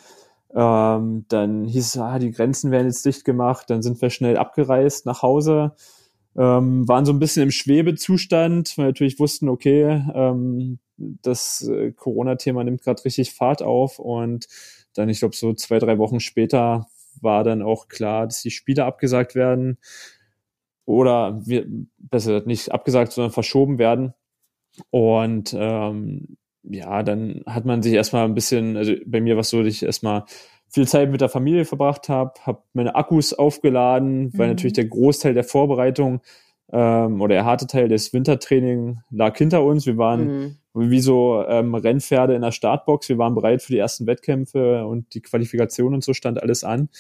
ähm, 0.55 1.27
dann 1.29 1.65
hieß 1.67 1.87
es, 1.87 1.99
ah, 1.99 2.19
die 2.19 2.31
Grenzen 2.31 2.71
werden 2.71 2.87
jetzt 2.87 3.05
dicht 3.05 3.25
gemacht, 3.25 3.69
dann 3.69 3.83
sind 3.83 4.01
wir 4.01 4.11
schnell 4.11 4.39
abgereist 4.39 5.07
nach 5.07 5.23
Hause, 5.23 5.73
ähm, 6.39 6.87
waren 6.87 7.05
so 7.05 7.13
ein 7.13 7.19
bisschen 7.19 7.43
im 7.43 7.51
Schwebezustand, 7.51 8.79
weil 8.79 8.87
natürlich 8.87 9.19
wussten, 9.19 9.49
okay, 9.49 10.05
ähm, 10.15 10.79
das 10.97 11.69
äh, 11.69 11.93
Corona-Thema 11.93 12.63
nimmt 12.63 12.83
gerade 12.83 13.05
richtig 13.05 13.33
Fahrt 13.33 13.61
auf 13.61 13.99
und 13.99 14.47
dann, 14.95 15.09
ich 15.09 15.19
glaube, 15.19 15.35
so 15.35 15.53
zwei, 15.55 15.79
drei 15.81 15.99
Wochen 15.99 16.21
später 16.21 16.87
war 17.21 17.43
dann 17.43 17.61
auch 17.63 17.89
klar, 17.89 18.27
dass 18.27 18.43
die 18.43 18.53
Spiele 18.53 18.85
abgesagt 18.85 19.35
werden 19.35 19.79
oder 20.85 21.41
wir, 21.45 21.67
besser 21.99 22.43
nicht 22.47 22.71
abgesagt, 22.73 23.13
sondern 23.13 23.33
verschoben 23.33 23.79
werden. 23.79 24.15
Und 24.91 25.55
ähm, 25.59 26.37
ja, 26.63 27.03
dann 27.03 27.43
hat 27.47 27.65
man 27.65 27.83
sich 27.83 27.95
erstmal 27.95 28.25
ein 28.25 28.35
bisschen, 28.35 28.77
also 28.77 28.95
bei 29.07 29.21
mir 29.21 29.35
war 29.35 29.41
es 29.41 29.51
so, 29.51 29.63
dass 29.63 29.73
ich 29.73 29.83
erstmal 29.83 30.25
viel 30.71 30.87
Zeit 30.87 31.11
mit 31.11 31.21
der 31.21 31.29
Familie 31.29 31.65
verbracht 31.65 32.09
habe, 32.09 32.33
habe 32.43 32.63
meine 32.75 32.95
Akkus 32.95 33.33
aufgeladen, 33.33 34.33
weil 34.37 34.49
mhm. 34.49 34.53
natürlich 34.53 34.75
der 34.75 34.87
Großteil 34.87 35.35
der 35.35 35.45
Vorbereitung 35.45 36.21
ähm, 36.73 37.21
oder 37.21 37.37
der 37.37 37.45
harte 37.45 37.67
Teil 37.67 37.89
des 37.89 38.13
Wintertraining 38.13 38.99
lag 39.11 39.37
hinter 39.37 39.65
uns. 39.65 39.87
Wir 39.87 39.97
waren 39.97 40.59
mhm. 40.75 40.91
wie 40.91 41.01
so 41.01 41.45
ähm, 41.47 41.75
Rennpferde 41.75 42.35
in 42.35 42.43
der 42.43 42.53
Startbox. 42.53 43.09
Wir 43.09 43.19
waren 43.19 43.35
bereit 43.35 43.63
für 43.63 43.73
die 43.73 43.79
ersten 43.79 44.07
Wettkämpfe 44.07 44.85
und 44.87 45.15
die 45.15 45.23
Qualifikation 45.23 45.95
und 45.95 46.05
so 46.05 46.13
stand 46.13 46.43
alles 46.43 46.65
an. 46.65 46.91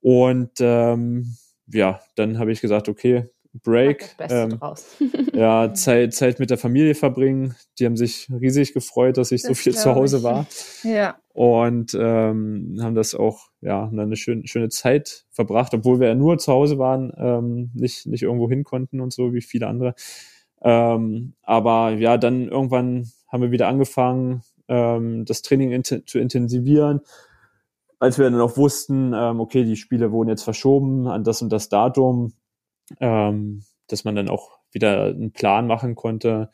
Und 0.00 0.52
ähm, 0.60 1.34
ja, 1.66 2.00
dann 2.16 2.38
habe 2.38 2.52
ich 2.52 2.60
gesagt, 2.60 2.88
okay, 2.88 3.28
Break. 3.52 4.16
Ähm, 4.18 4.58
ja, 5.32 5.72
Zeit, 5.74 6.14
Zeit 6.14 6.38
mit 6.38 6.50
der 6.50 6.58
Familie 6.58 6.94
verbringen. 6.94 7.56
Die 7.78 7.86
haben 7.86 7.96
sich 7.96 8.28
riesig 8.30 8.72
gefreut, 8.72 9.16
dass 9.16 9.32
ich 9.32 9.42
das 9.42 9.48
so 9.48 9.54
viel 9.54 9.74
zu 9.74 9.94
Hause 9.94 10.18
ich. 10.18 10.22
war. 10.22 10.46
Ja. 10.84 11.16
Und 11.32 11.94
ähm, 11.94 12.78
haben 12.80 12.94
das 12.94 13.14
auch, 13.14 13.48
ja, 13.60 13.88
eine 13.88 14.16
schön, 14.16 14.46
schöne 14.46 14.68
Zeit 14.68 15.26
verbracht, 15.30 15.72
obwohl 15.74 16.00
wir 16.00 16.08
ja 16.08 16.14
nur 16.14 16.38
zu 16.38 16.52
Hause 16.52 16.78
waren, 16.78 17.12
ähm, 17.16 17.70
nicht, 17.74 18.06
nicht 18.06 18.22
irgendwo 18.22 18.48
hin 18.48 18.64
konnten 18.64 19.00
und 19.00 19.12
so 19.12 19.32
wie 19.32 19.40
viele 19.40 19.66
andere. 19.66 19.94
Ähm, 20.62 21.34
aber 21.42 21.90
ja, 21.92 22.18
dann 22.18 22.48
irgendwann 22.48 23.10
haben 23.28 23.42
wir 23.42 23.52
wieder 23.52 23.68
angefangen, 23.68 24.42
ähm, 24.68 25.24
das 25.24 25.42
Training 25.42 25.70
in 25.70 25.84
zu 25.84 26.18
intensivieren 26.18 27.00
als 28.00 28.18
wir 28.18 28.28
dann 28.28 28.40
auch 28.40 28.56
wussten, 28.56 29.12
ähm, 29.14 29.40
okay, 29.40 29.62
die 29.64 29.76
Spiele 29.76 30.10
wurden 30.10 30.30
jetzt 30.30 30.42
verschoben 30.42 31.06
an 31.06 31.22
das 31.22 31.42
und 31.42 31.52
das 31.52 31.68
Datum, 31.68 32.32
ähm, 32.98 33.64
dass 33.88 34.04
man 34.04 34.14
dann 34.14 34.28
auch 34.28 34.58
wieder 34.72 35.06
einen 35.06 35.32
Plan 35.32 35.66
machen 35.66 35.94
konnte. 35.94 36.50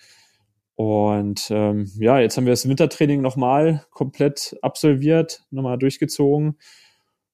Und 0.74 1.48
ähm, 1.50 1.90
ja, 1.98 2.18
jetzt 2.18 2.36
haben 2.36 2.44
wir 2.44 2.52
das 2.52 2.68
Wintertraining 2.68 3.22
nochmal 3.22 3.86
komplett 3.90 4.56
absolviert, 4.60 5.44
nochmal 5.50 5.78
durchgezogen. 5.78 6.58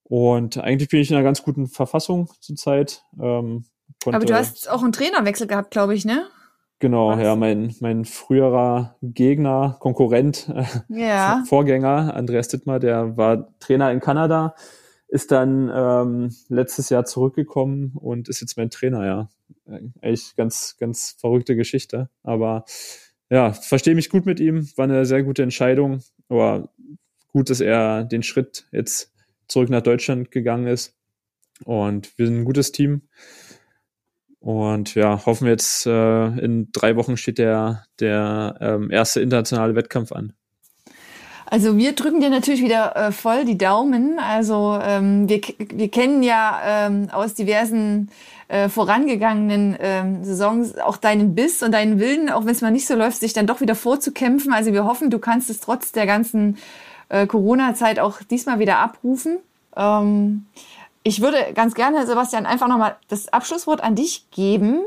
Und 0.04 0.58
eigentlich 0.58 0.88
bin 0.88 1.00
ich 1.00 1.10
in 1.10 1.16
einer 1.16 1.24
ganz 1.24 1.42
guten 1.42 1.66
Verfassung 1.66 2.30
zurzeit. 2.40 3.02
Ähm, 3.20 3.64
Aber 4.04 4.24
du 4.24 4.34
hast 4.34 4.70
auch 4.70 4.82
einen 4.82 4.92
Trainerwechsel 4.92 5.46
gehabt, 5.46 5.70
glaube 5.70 5.94
ich, 5.94 6.04
ne? 6.04 6.26
Genau, 6.78 7.10
Was? 7.10 7.22
ja, 7.22 7.36
mein, 7.36 7.74
mein 7.80 8.04
früherer 8.04 8.96
Gegner, 9.02 9.76
Konkurrent, 9.78 10.48
äh, 10.48 10.64
ja. 10.88 11.44
Vorgänger, 11.46 12.14
Andreas 12.14 12.48
Dittmar, 12.48 12.80
der 12.80 13.16
war 13.16 13.56
Trainer 13.60 13.92
in 13.92 14.00
Kanada, 14.00 14.54
ist 15.12 15.30
dann 15.30 15.70
ähm, 15.74 16.34
letztes 16.48 16.88
Jahr 16.88 17.04
zurückgekommen 17.04 17.92
und 17.96 18.30
ist 18.30 18.40
jetzt 18.40 18.56
mein 18.56 18.70
Trainer, 18.70 19.04
ja. 19.04 19.28
Echt 20.00 20.38
ganz, 20.38 20.78
ganz 20.78 21.16
verrückte 21.18 21.54
Geschichte. 21.54 22.08
Aber 22.22 22.64
ja, 23.28 23.52
verstehe 23.52 23.94
mich 23.94 24.08
gut 24.08 24.24
mit 24.24 24.40
ihm, 24.40 24.66
war 24.76 24.84
eine 24.84 25.04
sehr 25.04 25.22
gute 25.22 25.42
Entscheidung. 25.42 26.02
Aber 26.30 26.72
gut, 27.28 27.50
dass 27.50 27.60
er 27.60 28.04
den 28.04 28.22
Schritt 28.22 28.66
jetzt 28.72 29.12
zurück 29.48 29.68
nach 29.68 29.82
Deutschland 29.82 30.30
gegangen 30.30 30.66
ist. 30.66 30.96
Und 31.66 32.16
wir 32.16 32.24
sind 32.24 32.38
ein 32.38 32.44
gutes 32.46 32.72
Team. 32.72 33.02
Und 34.38 34.94
ja, 34.94 35.26
hoffen 35.26 35.44
wir 35.44 35.52
jetzt, 35.52 35.84
äh, 35.84 36.26
in 36.38 36.72
drei 36.72 36.96
Wochen 36.96 37.18
steht 37.18 37.36
der, 37.36 37.84
der 38.00 38.56
ähm, 38.62 38.90
erste 38.90 39.20
internationale 39.20 39.74
Wettkampf 39.74 40.10
an. 40.12 40.32
Also 41.52 41.76
wir 41.76 41.92
drücken 41.92 42.20
dir 42.20 42.30
natürlich 42.30 42.62
wieder 42.62 42.96
äh, 42.96 43.12
voll 43.12 43.44
die 43.44 43.58
Daumen. 43.58 44.18
Also 44.18 44.78
ähm, 44.82 45.28
wir, 45.28 45.42
wir 45.58 45.90
kennen 45.90 46.22
ja 46.22 46.58
ähm, 46.64 47.10
aus 47.12 47.34
diversen 47.34 48.08
äh, 48.48 48.70
vorangegangenen 48.70 49.76
ähm, 49.78 50.24
Saisons 50.24 50.78
auch 50.78 50.96
deinen 50.96 51.34
Biss 51.34 51.62
und 51.62 51.72
deinen 51.72 52.00
Willen, 52.00 52.30
auch 52.30 52.46
wenn 52.46 52.52
es 52.52 52.62
mal 52.62 52.70
nicht 52.70 52.86
so 52.86 52.94
läuft, 52.94 53.20
sich 53.20 53.34
dann 53.34 53.46
doch 53.46 53.60
wieder 53.60 53.74
vorzukämpfen. 53.74 54.54
Also 54.54 54.72
wir 54.72 54.86
hoffen, 54.86 55.10
du 55.10 55.18
kannst 55.18 55.50
es 55.50 55.60
trotz 55.60 55.92
der 55.92 56.06
ganzen 56.06 56.56
äh, 57.10 57.26
Corona-Zeit 57.26 57.98
auch 57.98 58.22
diesmal 58.22 58.58
wieder 58.58 58.78
abrufen. 58.78 59.36
Ähm, 59.76 60.46
ich 61.02 61.20
würde 61.20 61.36
ganz 61.54 61.74
gerne, 61.74 62.06
Sebastian, 62.06 62.46
einfach 62.46 62.68
nochmal 62.68 62.96
das 63.08 63.30
Abschlusswort 63.30 63.82
an 63.82 63.94
dich 63.94 64.24
geben. 64.30 64.78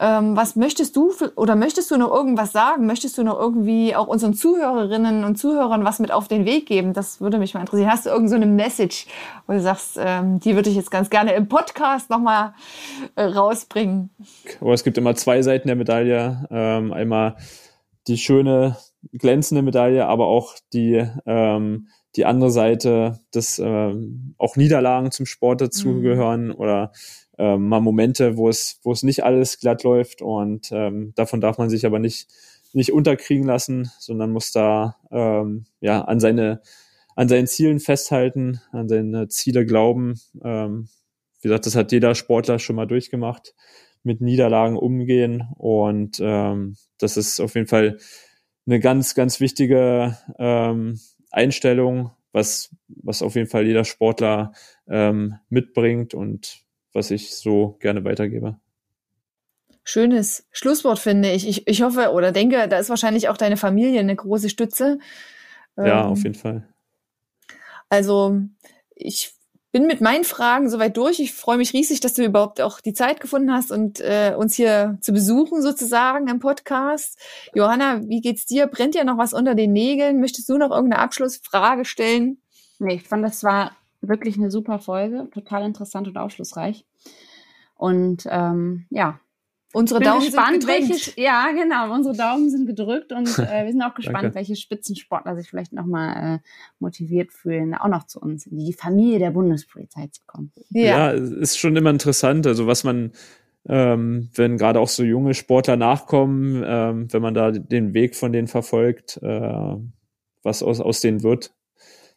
Ähm, 0.00 0.36
was 0.36 0.54
möchtest 0.54 0.94
du 0.96 1.12
oder 1.34 1.56
möchtest 1.56 1.90
du 1.90 1.96
noch 1.96 2.12
irgendwas 2.12 2.52
sagen? 2.52 2.86
Möchtest 2.86 3.18
du 3.18 3.24
noch 3.24 3.38
irgendwie 3.38 3.96
auch 3.96 4.06
unseren 4.06 4.34
Zuhörerinnen 4.34 5.24
und 5.24 5.36
Zuhörern 5.36 5.84
was 5.84 5.98
mit 5.98 6.12
auf 6.12 6.28
den 6.28 6.44
Weg 6.44 6.66
geben? 6.66 6.92
Das 6.92 7.20
würde 7.20 7.38
mich 7.38 7.54
mal 7.54 7.60
interessieren. 7.60 7.90
Hast 7.90 8.06
du 8.06 8.10
irgendeine 8.10 8.46
so 8.46 8.52
Message, 8.52 9.06
wo 9.46 9.54
du 9.54 9.60
sagst, 9.60 9.98
ähm, 10.00 10.38
die 10.38 10.54
würde 10.54 10.70
ich 10.70 10.76
jetzt 10.76 10.92
ganz 10.92 11.10
gerne 11.10 11.32
im 11.32 11.48
Podcast 11.48 12.10
nochmal 12.10 12.54
äh, 13.16 13.24
rausbringen? 13.24 14.10
Oh, 14.60 14.72
es 14.72 14.84
gibt 14.84 14.98
immer 14.98 15.16
zwei 15.16 15.42
Seiten 15.42 15.66
der 15.66 15.76
Medaille. 15.76 16.46
Ähm, 16.50 16.92
einmal 16.92 17.36
die 18.06 18.18
schöne, 18.18 18.76
glänzende 19.12 19.62
Medaille, 19.62 20.06
aber 20.06 20.26
auch 20.26 20.54
die, 20.72 21.04
ähm, 21.26 21.88
die 22.18 22.24
andere 22.24 22.50
Seite, 22.50 23.20
dass 23.30 23.58
ähm, 23.58 24.34
auch 24.38 24.56
Niederlagen 24.56 25.12
zum 25.12 25.24
Sport 25.24 25.60
dazugehören 25.60 26.48
mhm. 26.48 26.54
oder 26.56 26.92
ähm, 27.38 27.68
mal 27.68 27.80
Momente, 27.80 28.36
wo 28.36 28.48
es, 28.48 28.80
wo 28.82 28.90
es 28.90 29.04
nicht 29.04 29.24
alles 29.24 29.60
glatt 29.60 29.84
läuft 29.84 30.20
und 30.20 30.70
ähm, 30.72 31.12
davon 31.14 31.40
darf 31.40 31.58
man 31.58 31.70
sich 31.70 31.86
aber 31.86 32.00
nicht, 32.00 32.28
nicht 32.72 32.92
unterkriegen 32.92 33.46
lassen, 33.46 33.90
sondern 34.00 34.32
muss 34.32 34.50
da 34.50 34.96
ähm, 35.12 35.66
ja 35.80 36.02
an 36.02 36.18
seine 36.20 36.60
an 37.14 37.28
seinen 37.28 37.48
Zielen 37.48 37.80
festhalten, 37.80 38.60
an 38.70 38.88
seine 38.88 39.26
Ziele 39.26 39.66
glauben. 39.66 40.20
Ähm, 40.44 40.88
wie 41.40 41.48
gesagt, 41.48 41.66
das 41.66 41.74
hat 41.74 41.90
jeder 41.90 42.14
Sportler 42.14 42.60
schon 42.60 42.76
mal 42.76 42.86
durchgemacht, 42.86 43.54
mit 44.04 44.20
Niederlagen 44.20 44.76
umgehen 44.76 45.48
und 45.56 46.18
ähm, 46.20 46.76
das 46.98 47.16
ist 47.16 47.40
auf 47.40 47.54
jeden 47.54 47.66
Fall 47.66 47.98
eine 48.66 48.80
ganz, 48.80 49.14
ganz 49.14 49.40
wichtige 49.40 50.16
ähm, 50.38 51.00
Einstellung, 51.30 52.10
was, 52.32 52.74
was 52.88 53.22
auf 53.22 53.34
jeden 53.34 53.48
Fall 53.48 53.66
jeder 53.66 53.84
Sportler 53.84 54.52
ähm, 54.88 55.38
mitbringt 55.48 56.14
und 56.14 56.64
was 56.92 57.10
ich 57.10 57.34
so 57.34 57.76
gerne 57.80 58.04
weitergebe. 58.04 58.58
Schönes 59.84 60.46
Schlusswort, 60.52 60.98
finde 60.98 61.32
ich. 61.32 61.48
ich. 61.48 61.66
Ich 61.66 61.82
hoffe 61.82 62.12
oder 62.12 62.30
denke, 62.30 62.68
da 62.68 62.78
ist 62.78 62.90
wahrscheinlich 62.90 63.28
auch 63.28 63.38
deine 63.38 63.56
Familie 63.56 64.00
eine 64.00 64.16
große 64.16 64.50
Stütze. 64.50 64.98
Ja, 65.76 66.02
ähm, 66.04 66.12
auf 66.12 66.22
jeden 66.22 66.34
Fall. 66.34 66.68
Also 67.88 68.42
ich 68.94 69.37
bin 69.72 69.86
mit 69.86 70.00
meinen 70.00 70.24
Fragen 70.24 70.70
soweit 70.70 70.96
durch. 70.96 71.20
Ich 71.20 71.34
freue 71.34 71.58
mich 71.58 71.72
riesig, 71.72 72.00
dass 72.00 72.14
du 72.14 72.24
überhaupt 72.24 72.60
auch 72.60 72.80
die 72.80 72.94
Zeit 72.94 73.20
gefunden 73.20 73.52
hast 73.52 73.70
und 73.70 74.00
äh, 74.00 74.34
uns 74.36 74.54
hier 74.54 74.98
zu 75.00 75.12
besuchen 75.12 75.62
sozusagen 75.62 76.28
im 76.28 76.38
Podcast. 76.38 77.18
Johanna, 77.54 78.00
wie 78.08 78.20
geht's 78.20 78.46
dir? 78.46 78.66
Brennt 78.66 78.94
dir 78.94 79.04
noch 79.04 79.18
was 79.18 79.34
unter 79.34 79.54
den 79.54 79.72
Nägeln? 79.72 80.20
Möchtest 80.20 80.48
du 80.48 80.56
noch 80.56 80.70
irgendeine 80.70 81.02
Abschlussfrage 81.02 81.84
stellen? 81.84 82.40
Nee, 82.78 82.94
ich 82.94 83.02
fand, 83.02 83.24
das 83.24 83.42
war 83.44 83.72
wirklich 84.00 84.36
eine 84.36 84.50
super 84.50 84.78
Folge, 84.78 85.28
total 85.32 85.64
interessant 85.64 86.08
und 86.08 86.16
aufschlussreich. 86.16 86.86
Und 87.74 88.26
ähm, 88.30 88.86
ja, 88.90 89.20
Unsere 89.74 90.00
Daumen 90.00 90.24
gespannt, 90.24 90.62
sind 90.62 90.66
gedrückt. 90.66 90.90
welche, 90.90 91.20
ja, 91.20 91.50
genau, 91.52 91.92
unsere 91.92 92.16
Daumen 92.16 92.48
sind 92.48 92.66
gedrückt 92.66 93.12
und 93.12 93.28
äh, 93.38 93.64
wir 93.64 93.72
sind 93.72 93.82
auch 93.82 93.94
gespannt, 93.94 94.34
welche 94.34 94.56
Spitzensportler 94.56 95.36
sich 95.36 95.50
vielleicht 95.50 95.74
nochmal 95.74 96.36
äh, 96.36 96.38
motiviert 96.78 97.32
fühlen, 97.32 97.74
auch 97.74 97.88
noch 97.88 98.04
zu 98.06 98.18
uns 98.18 98.46
in 98.46 98.56
die 98.56 98.72
Familie 98.72 99.18
der 99.18 99.30
Bundespolizei 99.30 100.08
zu 100.10 100.22
kommen. 100.26 100.52
Ja, 100.70 100.82
ja 100.82 101.10
ist 101.10 101.58
schon 101.58 101.76
immer 101.76 101.90
interessant, 101.90 102.46
also 102.46 102.66
was 102.66 102.82
man, 102.82 103.12
ähm, 103.68 104.30
wenn 104.34 104.56
gerade 104.56 104.80
auch 104.80 104.88
so 104.88 105.04
junge 105.04 105.34
Sportler 105.34 105.76
nachkommen, 105.76 106.64
ähm, 106.66 107.12
wenn 107.12 107.20
man 107.20 107.34
da 107.34 107.50
den 107.50 107.92
Weg 107.92 108.16
von 108.16 108.32
denen 108.32 108.48
verfolgt, 108.48 109.18
äh, 109.22 109.76
was 110.42 110.62
aus, 110.62 110.80
aus 110.80 111.00
denen 111.00 111.22
wird, 111.22 111.52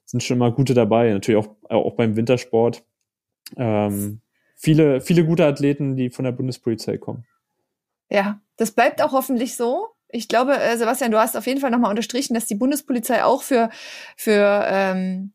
sind 0.06 0.24
schon 0.24 0.38
mal 0.38 0.54
gute 0.54 0.74
dabei. 0.74 1.12
Natürlich 1.12 1.46
auch, 1.46 1.56
auch 1.70 1.96
beim 1.96 2.16
Wintersport. 2.16 2.84
Ähm, 3.58 4.22
viele, 4.56 5.02
viele 5.02 5.26
gute 5.26 5.46
Athleten, 5.46 5.98
die 5.98 6.10
von 6.10 6.24
der 6.24 6.32
Bundespolizei 6.32 6.98
kommen. 6.98 7.26
Ja, 8.12 8.42
das 8.58 8.72
bleibt 8.72 9.02
auch 9.02 9.14
hoffentlich 9.14 9.56
so. 9.56 9.88
Ich 10.10 10.28
glaube, 10.28 10.58
äh, 10.60 10.78
Sebastian, 10.78 11.12
du 11.12 11.18
hast 11.18 11.38
auf 11.38 11.48
jeden 11.48 11.62
Fall 11.62 11.72
nochmal 11.72 11.92
unterstrichen, 11.92 12.34
dass 12.34 12.46
die 12.46 12.56
Bundespolizei 12.56 13.24
auch 13.24 13.42
für, 13.42 13.70
für 14.18 14.66
ähm, 14.68 15.32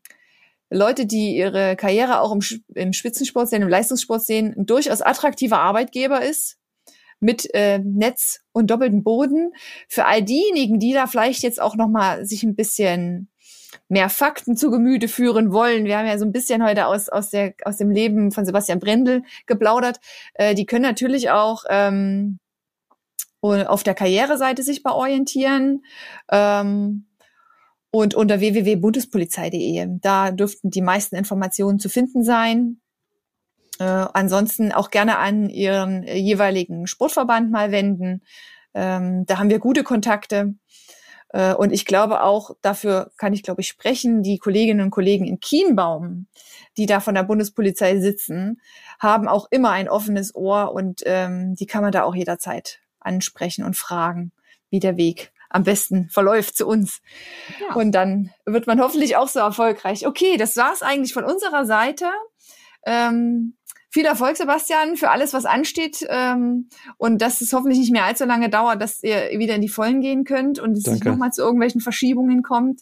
Leute, 0.69 1.07
die 1.07 1.35
ihre 1.35 1.75
Karriere 1.75 2.21
auch 2.21 2.31
im, 2.31 2.41
im 2.75 2.93
Spitzensport 2.93 3.49
sehen, 3.49 3.63
im 3.63 3.67
Leistungssport 3.67 4.23
sehen, 4.23 4.53
ein 4.55 4.67
durchaus 4.67 5.01
attraktiver 5.01 5.57
Arbeitgeber 5.57 6.21
ist 6.21 6.59
mit 7.19 7.51
äh, 7.55 7.79
Netz 7.79 8.41
und 8.51 8.69
doppeltem 8.69 9.03
Boden. 9.03 9.53
Für 9.89 10.05
all 10.05 10.21
diejenigen, 10.21 10.77
die 10.77 10.93
da 10.93 11.07
vielleicht 11.07 11.41
jetzt 11.41 11.59
auch 11.59 11.75
nochmal 11.75 12.27
sich 12.27 12.43
ein 12.43 12.55
bisschen 12.55 13.31
mehr 13.89 14.09
Fakten 14.09 14.55
zu 14.55 14.69
Gemüte 14.69 15.07
führen 15.07 15.51
wollen. 15.51 15.85
Wir 15.85 15.97
haben 15.97 16.05
ja 16.05 16.19
so 16.19 16.25
ein 16.25 16.31
bisschen 16.31 16.63
heute 16.63 16.85
aus, 16.85 17.09
aus, 17.09 17.31
der, 17.31 17.55
aus 17.63 17.77
dem 17.77 17.89
Leben 17.89 18.31
von 18.31 18.45
Sebastian 18.45 18.79
Brendel 18.79 19.23
geplaudert. 19.47 19.99
Äh, 20.35 20.53
die 20.53 20.67
können 20.67 20.83
natürlich 20.83 21.31
auch 21.31 21.63
ähm, 21.69 22.37
auf 23.53 23.83
der 23.83 23.95
Karriereseite 23.95 24.63
sich 24.63 24.83
bei 24.83 24.91
orientieren. 24.91 25.83
Ähm, 26.31 27.07
und 27.91 28.15
unter 28.15 28.39
www.bundespolizei.de. 28.39 29.87
Da 30.01 30.31
dürften 30.31 30.69
die 30.69 30.81
meisten 30.81 31.15
Informationen 31.15 31.79
zu 31.79 31.89
finden 31.89 32.23
sein. 32.23 32.81
Äh, 33.79 33.83
ansonsten 33.83 34.71
auch 34.71 34.91
gerne 34.91 35.17
an 35.17 35.49
Ihren 35.49 36.03
jeweiligen 36.03 36.87
Sportverband 36.87 37.51
mal 37.51 37.71
wenden. 37.71 38.23
Ähm, 38.73 39.25
da 39.25 39.39
haben 39.39 39.49
wir 39.49 39.59
gute 39.59 39.83
Kontakte. 39.83 40.55
Äh, 41.29 41.53
und 41.53 41.71
ich 41.71 41.85
glaube 41.85 42.21
auch, 42.21 42.51
dafür 42.61 43.11
kann 43.17 43.33
ich, 43.33 43.43
glaube 43.43 43.61
ich, 43.61 43.67
sprechen, 43.67 44.23
die 44.23 44.37
Kolleginnen 44.37 44.81
und 44.81 44.91
Kollegen 44.91 45.25
in 45.25 45.39
Kienbaum, 45.39 46.27
die 46.77 46.85
da 46.85 46.99
von 46.99 47.15
der 47.15 47.23
Bundespolizei 47.23 47.99
sitzen, 47.99 48.61
haben 48.99 49.27
auch 49.27 49.47
immer 49.51 49.71
ein 49.71 49.89
offenes 49.89 50.35
Ohr 50.35 50.73
und 50.73 51.01
ähm, 51.05 51.55
die 51.55 51.65
kann 51.65 51.83
man 51.83 51.91
da 51.91 52.03
auch 52.03 52.15
jederzeit 52.15 52.79
ansprechen 53.07 53.63
und 53.63 53.75
fragen, 53.75 54.31
wie 54.69 54.79
der 54.79 54.97
Weg 54.97 55.31
am 55.49 55.63
besten 55.63 56.09
verläuft 56.09 56.55
zu 56.55 56.67
uns. 56.67 57.01
Ja. 57.59 57.73
Und 57.73 57.93
dann 57.93 58.31
wird 58.45 58.67
man 58.67 58.79
hoffentlich 58.79 59.15
auch 59.15 59.27
so 59.27 59.39
erfolgreich. 59.39 60.05
Okay, 60.05 60.37
das 60.37 60.55
war's 60.55 60.83
eigentlich 60.83 61.13
von 61.13 61.23
unserer 61.23 61.65
Seite. 61.65 62.05
Ähm, 62.85 63.56
viel 63.89 64.05
Erfolg, 64.05 64.37
Sebastian, 64.37 64.97
für 64.97 65.09
alles, 65.09 65.33
was 65.33 65.45
ansteht. 65.45 66.05
Ähm, 66.09 66.69
und 66.97 67.21
dass 67.21 67.41
es 67.41 67.53
hoffentlich 67.53 67.79
nicht 67.79 67.91
mehr 67.91 68.05
allzu 68.05 68.25
lange 68.25 68.49
dauert, 68.49 68.81
dass 68.81 69.01
ihr 69.03 69.31
wieder 69.37 69.55
in 69.55 69.61
die 69.61 69.69
Vollen 69.69 70.01
gehen 70.01 70.23
könnt 70.23 70.59
und 70.59 70.77
es 70.77 70.83
Danke. 70.83 70.99
nicht 70.99 71.05
nochmal 71.05 71.31
zu 71.31 71.41
irgendwelchen 71.41 71.81
Verschiebungen 71.81 72.43
kommt. 72.43 72.81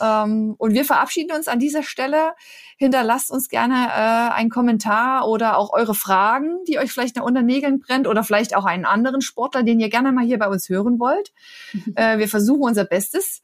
Ähm, 0.00 0.54
und 0.58 0.72
wir 0.72 0.84
verabschieden 0.84 1.36
uns 1.36 1.48
an 1.48 1.58
dieser 1.58 1.82
Stelle. 1.82 2.32
Hinterlasst 2.76 3.30
uns 3.30 3.48
gerne 3.48 3.74
äh, 3.74 4.32
einen 4.34 4.50
Kommentar 4.50 5.28
oder 5.28 5.56
auch 5.56 5.72
eure 5.72 5.94
Fragen, 5.94 6.64
die 6.66 6.78
euch 6.78 6.92
vielleicht 6.92 7.16
noch 7.16 7.24
unter 7.24 7.42
Nägeln 7.42 7.80
brennt 7.80 8.06
oder 8.06 8.24
vielleicht 8.24 8.56
auch 8.56 8.64
einen 8.64 8.84
anderen 8.84 9.20
Sportler, 9.20 9.62
den 9.62 9.80
ihr 9.80 9.90
gerne 9.90 10.12
mal 10.12 10.24
hier 10.24 10.38
bei 10.38 10.48
uns 10.48 10.68
hören 10.68 10.98
wollt. 10.98 11.32
äh, 11.96 12.18
wir 12.18 12.28
versuchen 12.28 12.62
unser 12.62 12.84
Bestes. 12.84 13.42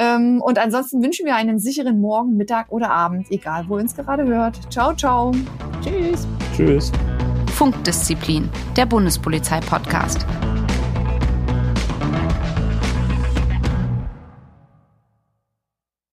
Ähm, 0.00 0.40
und 0.40 0.58
ansonsten 0.58 1.02
wünschen 1.02 1.26
wir 1.26 1.36
einen 1.36 1.58
sicheren 1.58 2.00
Morgen, 2.00 2.34
Mittag 2.36 2.72
oder 2.72 2.90
Abend, 2.90 3.30
egal 3.30 3.66
wo 3.68 3.76
ihr 3.76 3.82
uns 3.82 3.94
gerade 3.94 4.24
hört. 4.24 4.58
Ciao, 4.72 4.94
ciao. 4.94 5.32
Tschüss. 5.82 6.26
Tschüss. 6.56 6.90
Funkdisziplin, 7.52 8.48
der 8.76 8.86
Bundespolizei-Podcast. 8.86 10.24